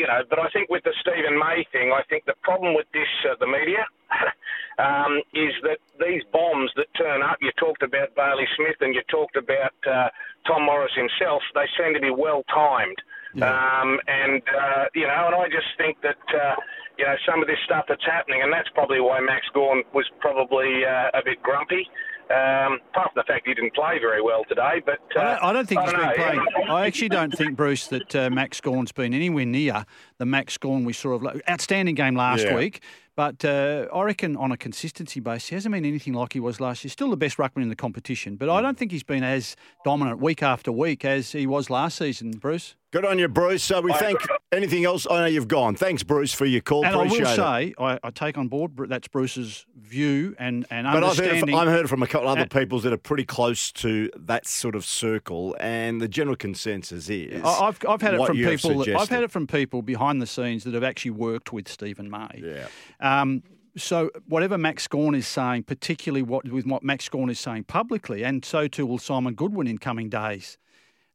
[0.00, 0.24] you know.
[0.28, 3.36] But I think with the Steven May thing, I think the problem with this, uh,
[3.38, 3.84] the media,
[4.80, 7.36] um, is that these bombs that turn up.
[7.44, 10.08] You talked about Bailey Smith, and you talked about uh,
[10.48, 11.42] Tom Morris himself.
[11.54, 12.98] They seem to be well timed.
[13.36, 16.56] Um, and uh, you know, and I just think that uh,
[16.96, 20.08] you know some of this stuff that's happening, and that's probably why Max Gawn was
[20.18, 21.86] probably uh, a bit grumpy.
[22.30, 25.42] Um, apart from the fact he didn't play very well today, but uh, I don't,
[25.44, 26.14] I don't think he's don't been know.
[26.54, 26.70] playing.
[26.70, 29.86] I actually don't think, Bruce, that uh, Max Gawn's been anywhere near
[30.18, 32.54] the Max Gawn we saw of outstanding game last Yeah.
[32.54, 32.82] week.
[33.16, 36.60] But uh, I reckon on a consistency basis, he hasn't been anything like he was
[36.60, 36.90] last year.
[36.90, 40.20] Still the best ruckman in the competition, but I don't think he's been as dominant
[40.20, 42.76] week after week as he was last season, Bruce.
[42.92, 43.64] Good on you, Bruce.
[43.64, 44.20] So we thank
[44.52, 45.06] anything else.
[45.10, 45.74] I know you've gone.
[45.74, 46.84] Thanks, Bruce, for your call.
[46.84, 47.36] And I Appreciate will it.
[47.36, 51.50] say, I, I take on board that's Bruce's view and, and But I've heard.
[51.50, 54.74] I've heard from a couple of other people that are pretty close to that sort
[54.74, 58.96] of circle, and the general consensus is I- I've, I've had it from people.
[58.98, 62.42] I've had it from people behind the scenes that have actually worked with Steven May.
[62.42, 62.66] Yeah.
[63.00, 63.42] Um,
[63.76, 68.24] so whatever Max Gawn is saying, particularly what with what Max Gawn is saying publicly,
[68.24, 70.58] and so too will Simon Goodwin in coming days.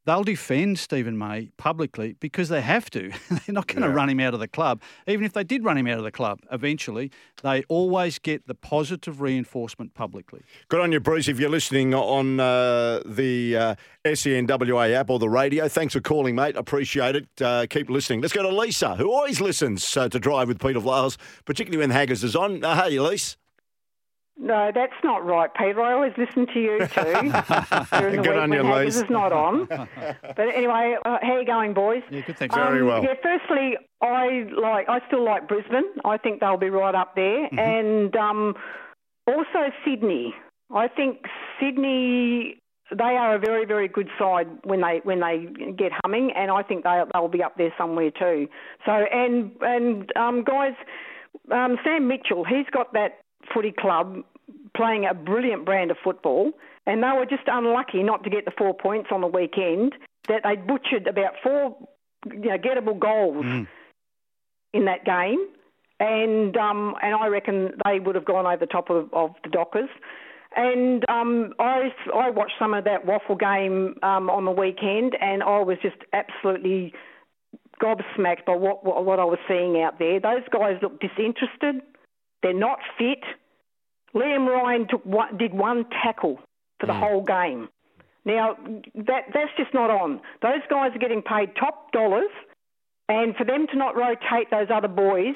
[0.06, 3.10] They'll defend Steven May publicly because they have to.
[3.30, 3.94] They're not going to Yeah.
[3.94, 4.82] run him out of the club.
[5.08, 7.10] Even if they did run him out of the club, eventually
[7.42, 10.42] they always get the positive reinforcement publicly.
[10.68, 11.28] Good on you, Bruce.
[11.30, 13.76] If you're listening on uh, the uh,
[14.06, 16.56] SENWA app or the radio, thanks for calling, mate.
[16.58, 17.28] Appreciate it.
[17.42, 18.20] Uh, keep listening.
[18.22, 21.92] Let's go to Lisa, who always listens uh, to Drive with Peter Vlahos, particularly when
[21.92, 22.64] Haggers is on.
[22.64, 23.38] Uh, hey, Lisa.
[24.38, 25.80] No, that's not right, Peter.
[25.82, 29.04] I always listen to you too during the Good week on when you, Haggis Lise.
[29.04, 29.68] is not on.
[29.68, 32.02] But anyway, uh, how you going, boys?
[32.10, 32.38] Yeah, good.
[32.38, 32.56] Thanks.
[32.56, 33.04] Very well.
[33.04, 34.90] Yeah, firstly, I like.
[34.90, 35.86] I still like Brisbane.
[36.04, 37.60] I think they'll be right up there, Mm-hmm.
[37.60, 38.56] and um,
[39.28, 40.34] also Sydney.
[40.74, 41.20] I think
[41.60, 42.58] Sydney.
[42.96, 46.62] They are a very, very good side when they when they get humming, and I
[46.64, 48.48] think they they'll be up there somewhere too.
[48.86, 50.74] So and and um, guys,
[51.52, 53.20] um, Sam Mitchell, he's got that
[53.54, 54.24] footy club
[54.76, 56.52] playing a brilliant brand of football,
[56.86, 59.96] and they were just unlucky not to get the four points on the weekend.
[60.28, 61.76] That they butchered about four,
[62.32, 63.46] you know, gettable goals
[64.74, 65.48] in that game,
[66.00, 69.50] and um, and I reckon they would have gone over the top of, of the
[69.50, 69.90] Dockers.
[70.56, 75.42] And um, I I watched some of that WAFL game um, on the weekend, and
[75.42, 76.94] I was just absolutely
[77.82, 80.20] gobsmacked by what, what what I was seeing out there.
[80.20, 81.82] Those guys looked disinterested.
[82.44, 83.24] They're not fit.
[84.14, 86.40] Liam Ryan took one, did one tackle
[86.80, 87.00] for the mm.
[87.00, 87.70] whole game.
[88.26, 88.56] Now
[88.96, 90.22] that that's just not on.
[90.42, 92.30] Those guys are getting paid top dollars,
[93.10, 95.36] and for them to not rotate those other boys,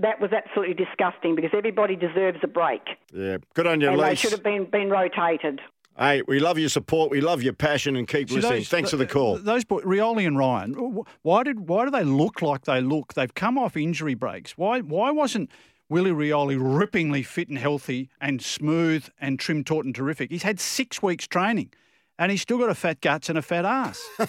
[0.00, 2.82] that was absolutely disgusting because everybody deserves a break,
[3.12, 5.60] Yeah, good on you, and they should have been been rotated.
[5.98, 7.10] Hey, we love your support.
[7.10, 8.58] We love your passion, and keep See, listening.
[8.58, 9.38] those- Thanks for the call.
[9.38, 10.74] Those boys, Rioli and Ryan,
[11.22, 13.14] why did why do they look like they look?
[13.14, 14.56] They've come off injury breaks.
[14.56, 15.50] Why why wasn't
[15.90, 20.30] Willie Rioli rippingly fit and healthy and smooth and trim taut and terrific?
[20.30, 21.72] He's had six weeks training,
[22.18, 24.02] and he's still got a fat guts and a fat ass.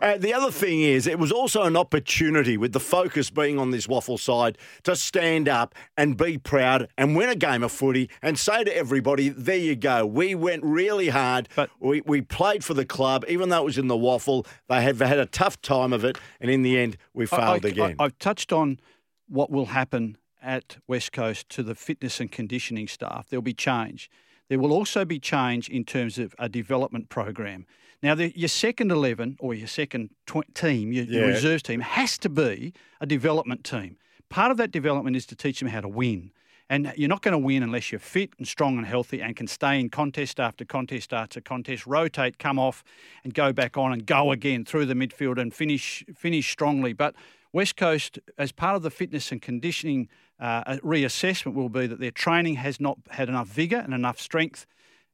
[0.00, 3.70] Uh, the other thing is, it was also an opportunity with the focus being on
[3.70, 8.08] this WAFL side to stand up and be proud and win a game of footy
[8.22, 10.06] and say to everybody, there you go.
[10.06, 11.50] We went really hard.
[11.54, 14.46] But- we, we played for the club, even though it was in the WAFL.
[14.68, 16.16] They have had a tough time of it.
[16.40, 17.96] And in the end, we failed I, again.
[17.98, 18.80] I, have touched on
[19.28, 23.28] what will happen at West Coast to the fitness and conditioning staff.
[23.28, 24.10] There'll be change.
[24.48, 27.66] There will also be change in terms of a development program.
[28.02, 32.18] Now, the, your second 11 or your second tw- team, your, your reserves team, has
[32.18, 33.96] to be a development team.
[34.28, 36.32] Part of that development is to teach them how to win.
[36.70, 39.48] And you're not going to win unless you're fit and strong and healthy and can
[39.48, 42.84] stay in contest after contest after contest, rotate, come off,
[43.24, 46.92] and go back on and go again through the midfield and finish finish strongly.
[46.92, 47.16] But
[47.52, 50.08] West Coast, as part of the fitness and conditioning
[50.40, 54.18] uh, a reassessment, will be that their training has not had enough vigour and enough
[54.20, 54.66] strength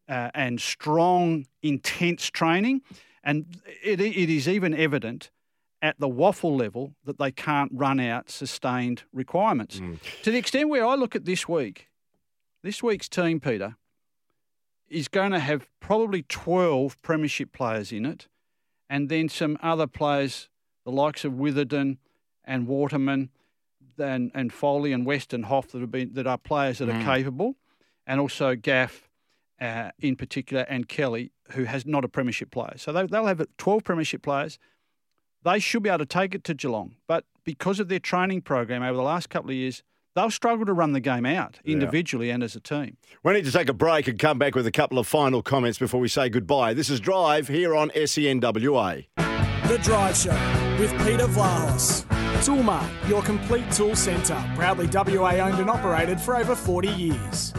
[0.08, 2.82] uh, and strong, intense training.
[3.24, 5.30] And it, it is even evident
[5.82, 9.80] at the WAFL level that they can't run out sustained requirements.
[10.22, 11.88] To the extent where I look at this week,
[12.62, 13.76] this week's team, Peter,
[14.88, 18.28] is going to have probably 12 premiership players in it
[18.88, 20.48] and then some other players,
[20.84, 21.98] the likes of Witherden
[22.44, 23.30] and Waterman
[23.98, 27.00] and, and Foley and Weston Hoff that have been that are players that Mm.
[27.00, 27.56] are capable,
[28.06, 29.08] and also Gaff
[29.60, 32.74] uh, in particular and Kelly, who has not a premiership player.
[32.76, 34.58] So they, they'll have 12 premiership players.
[35.44, 38.82] They should be able to take it to Geelong, but because of their training program
[38.82, 39.82] over the last couple of years,
[40.16, 42.96] they'll struggle to run the game out individually and as a team.
[43.22, 45.78] We need to take a break and come back with a couple of final comments
[45.78, 46.74] before we say goodbye.
[46.74, 49.06] This is Drive here on SENWA.
[49.68, 52.04] The Drive Show with Peter Vlahos.
[52.36, 54.42] Toolmart, your complete tool centre.
[54.54, 57.52] Proudly WA owned and operated for over 40 years.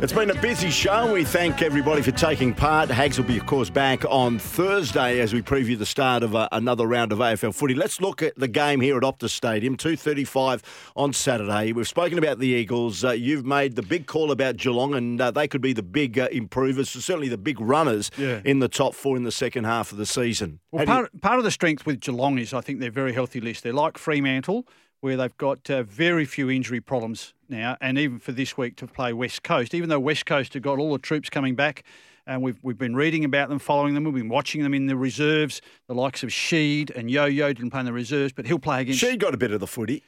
[0.00, 1.12] It's been a busy show.
[1.12, 2.90] We thank everybody for taking part.
[2.90, 6.48] Hags will be, of course, back on Thursday as we preview the start of uh,
[6.52, 7.74] another round of AFL footy.
[7.74, 10.62] Let's look at the game here at Optus Stadium, 2.35
[10.96, 11.72] on Saturday.
[11.72, 13.04] We've spoken about the Eagles.
[13.04, 16.18] Uh, you've made the big call about Geelong, and uh, they could be the big
[16.18, 18.42] uh, improvers, certainly the big runners Yeah.
[18.44, 20.60] in the top four in the second half of the season.
[20.70, 23.14] Well, do you- part, part of the strength with Geelong is I think they're very
[23.14, 23.62] healthy list.
[23.62, 24.66] They're like Fremantle,
[25.06, 28.88] where they've got uh, very few injury problems now, and even for this week to
[28.88, 31.84] play West Coast, even though West Coast have got all the troops coming back.
[32.26, 34.02] And we've, we've been reading about them, following them.
[34.02, 35.60] We've been watching them in the reserves.
[35.86, 38.80] The likes of Sheed and Yeo Yeo didn't play in the reserves, but he'll play
[38.80, 38.98] against.
[38.98, 40.02] She got a bit of the footy.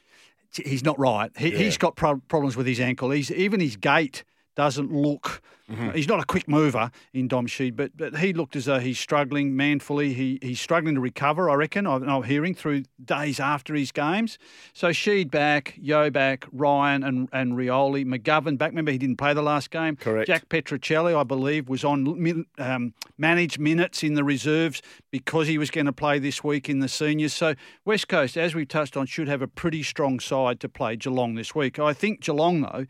[0.52, 1.30] He's not right.
[1.38, 1.58] He, Yeah.
[1.58, 3.10] He's got pro- problems with his ankle.
[3.12, 4.24] He's even his gait
[4.58, 5.40] doesn't look.
[5.70, 5.90] Mm-hmm.
[5.90, 8.98] He's not a quick mover in Dom Sheed, but but he looked as though he's
[8.98, 10.14] struggling manfully.
[10.14, 11.48] He he's struggling to recover.
[11.48, 11.86] I reckon.
[11.86, 14.36] I'm, I'm hearing through days after his games.
[14.72, 18.70] So Sheed back, Yeo back, Ryan and and Rioli, McGovern back.
[18.70, 19.94] Remember he didn't play the last game.
[19.94, 20.26] Correct.
[20.26, 24.82] Jack Petruccelle, I believe, was on um, managed minutes in the reserves
[25.12, 27.32] because he was going to play this week in the seniors.
[27.32, 27.54] So
[27.84, 31.36] West Coast, as we've touched on, should have a pretty strong side to play Geelong
[31.36, 31.78] this week.
[31.78, 32.86] I think Geelong though.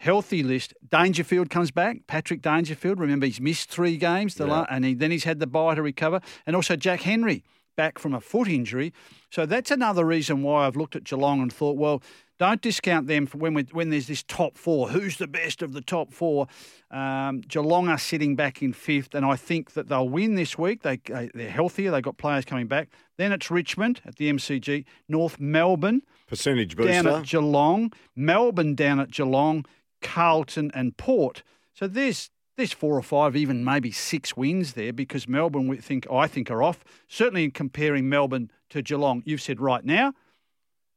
[0.00, 0.72] Healthy list.
[0.90, 2.06] Dangerfield comes back.
[2.06, 2.98] Patrick Dangerfield.
[2.98, 5.82] Remember, he's missed three games, the la- and he, then he's had the bye to
[5.82, 6.20] recover.
[6.46, 7.44] And also Jack Henry
[7.76, 8.92] back from a foot injury.
[9.30, 12.02] So that's another reason why I've looked at Geelong and thought, well,
[12.38, 14.88] don't discount them for when we, when there's this top four.
[14.88, 16.46] Who's the best of the top four?
[16.90, 20.82] Um, Geelong are sitting back in fifth, and I think that they'll win this week.
[20.82, 21.90] They they- they're healthier.
[21.90, 22.88] They've got players coming back.
[23.18, 28.98] Then it's Richmond at the MCG, North Melbourne Percentage booster down at Geelong, Melbourne down
[29.00, 29.66] at Geelong,
[30.00, 31.42] Carlton and Port.
[31.74, 36.06] So there's there's four or five, even maybe six wins there because Melbourne we think
[36.10, 36.84] I think are off.
[37.08, 40.12] Certainly in comparing Melbourne to Geelong, you've said right now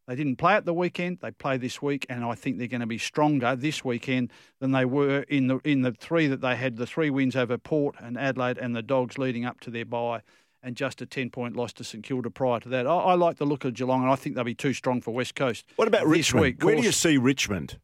[0.07, 1.19] they didn't play at the weekend.
[1.21, 4.71] They play this week, and I think they're going to be stronger this weekend than
[4.71, 6.75] they were in the in the three that they had.
[6.75, 10.21] The three wins over Port and Adelaide and the Dogs leading up to their bye,
[10.61, 12.85] and just a ten point loss to St Kilda prior to that.
[12.85, 15.11] I, I like the look of Geelong, and I think they'll be too strong for
[15.11, 15.65] West Coast.
[15.77, 16.43] What about this Richmond?
[16.43, 16.63] Week.
[16.63, 17.79] Where do you see Richmond?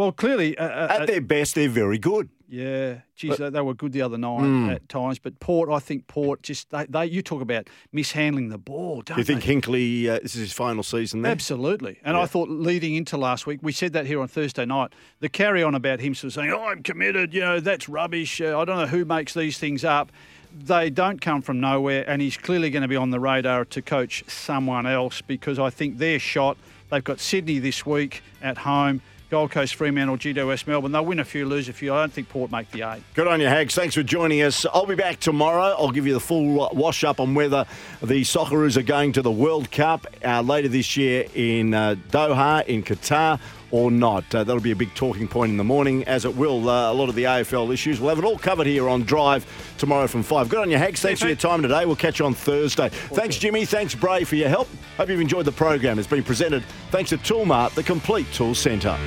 [0.00, 2.30] Well, clearly, uh, uh, At their best, they're very good.
[2.48, 4.74] yeah, geez, they, they were good the other night Mm.
[4.74, 5.18] at times.
[5.18, 9.02] But Port, I think Port just they, they you talk about mishandling the ball.
[9.02, 9.54] Don't you think they?
[9.54, 11.30] Hinkley, uh, this is his final season there?
[11.32, 11.98] Absolutely.
[12.02, 12.22] And Yeah.
[12.22, 15.62] I thought leading into last week, we said that here on Thursday night, the carry
[15.62, 18.40] on about him sort of saying, oh, I'm committed, you know, that's rubbish.
[18.40, 20.10] Uh, I don't know who makes these things up.
[20.58, 23.82] They don't come from nowhere, and he's clearly going to be on the radar to
[23.82, 26.56] coach someone else because I think they're shot.
[26.90, 30.90] They've got Sydney this week at home, Gold Coast, Fremantle, GWS, Melbourne.
[30.90, 31.94] They'll win a few, lose a few.
[31.94, 33.02] I don't think Port make the eight.
[33.14, 33.76] Good on you, Hags.
[33.76, 34.66] Thanks for joining us.
[34.66, 35.76] I'll be back tomorrow.
[35.78, 37.64] I'll give you the full wash up on whether
[38.02, 42.66] the Socceroos are going to the World Cup uh, later this year in uh, Doha,
[42.66, 43.38] in Qatar,
[43.70, 44.34] or not.
[44.34, 46.94] Uh, that'll be a big talking point in the morning, as it will uh, a
[46.94, 48.00] lot of the AFL issues.
[48.00, 49.46] We'll have it all covered here on Drive
[49.78, 50.48] tomorrow from 5.
[50.48, 51.00] Good on you, Hags.
[51.00, 51.86] Thanks for your time today.
[51.86, 52.88] We'll catch you on Thursday.
[52.88, 53.64] Thanks, Jimmy.
[53.64, 54.68] Thanks, Bray, for your help.
[54.96, 55.98] Hope you've enjoyed the program.
[55.98, 58.98] It's been presented thanks to Toolmart, the complete tool centre.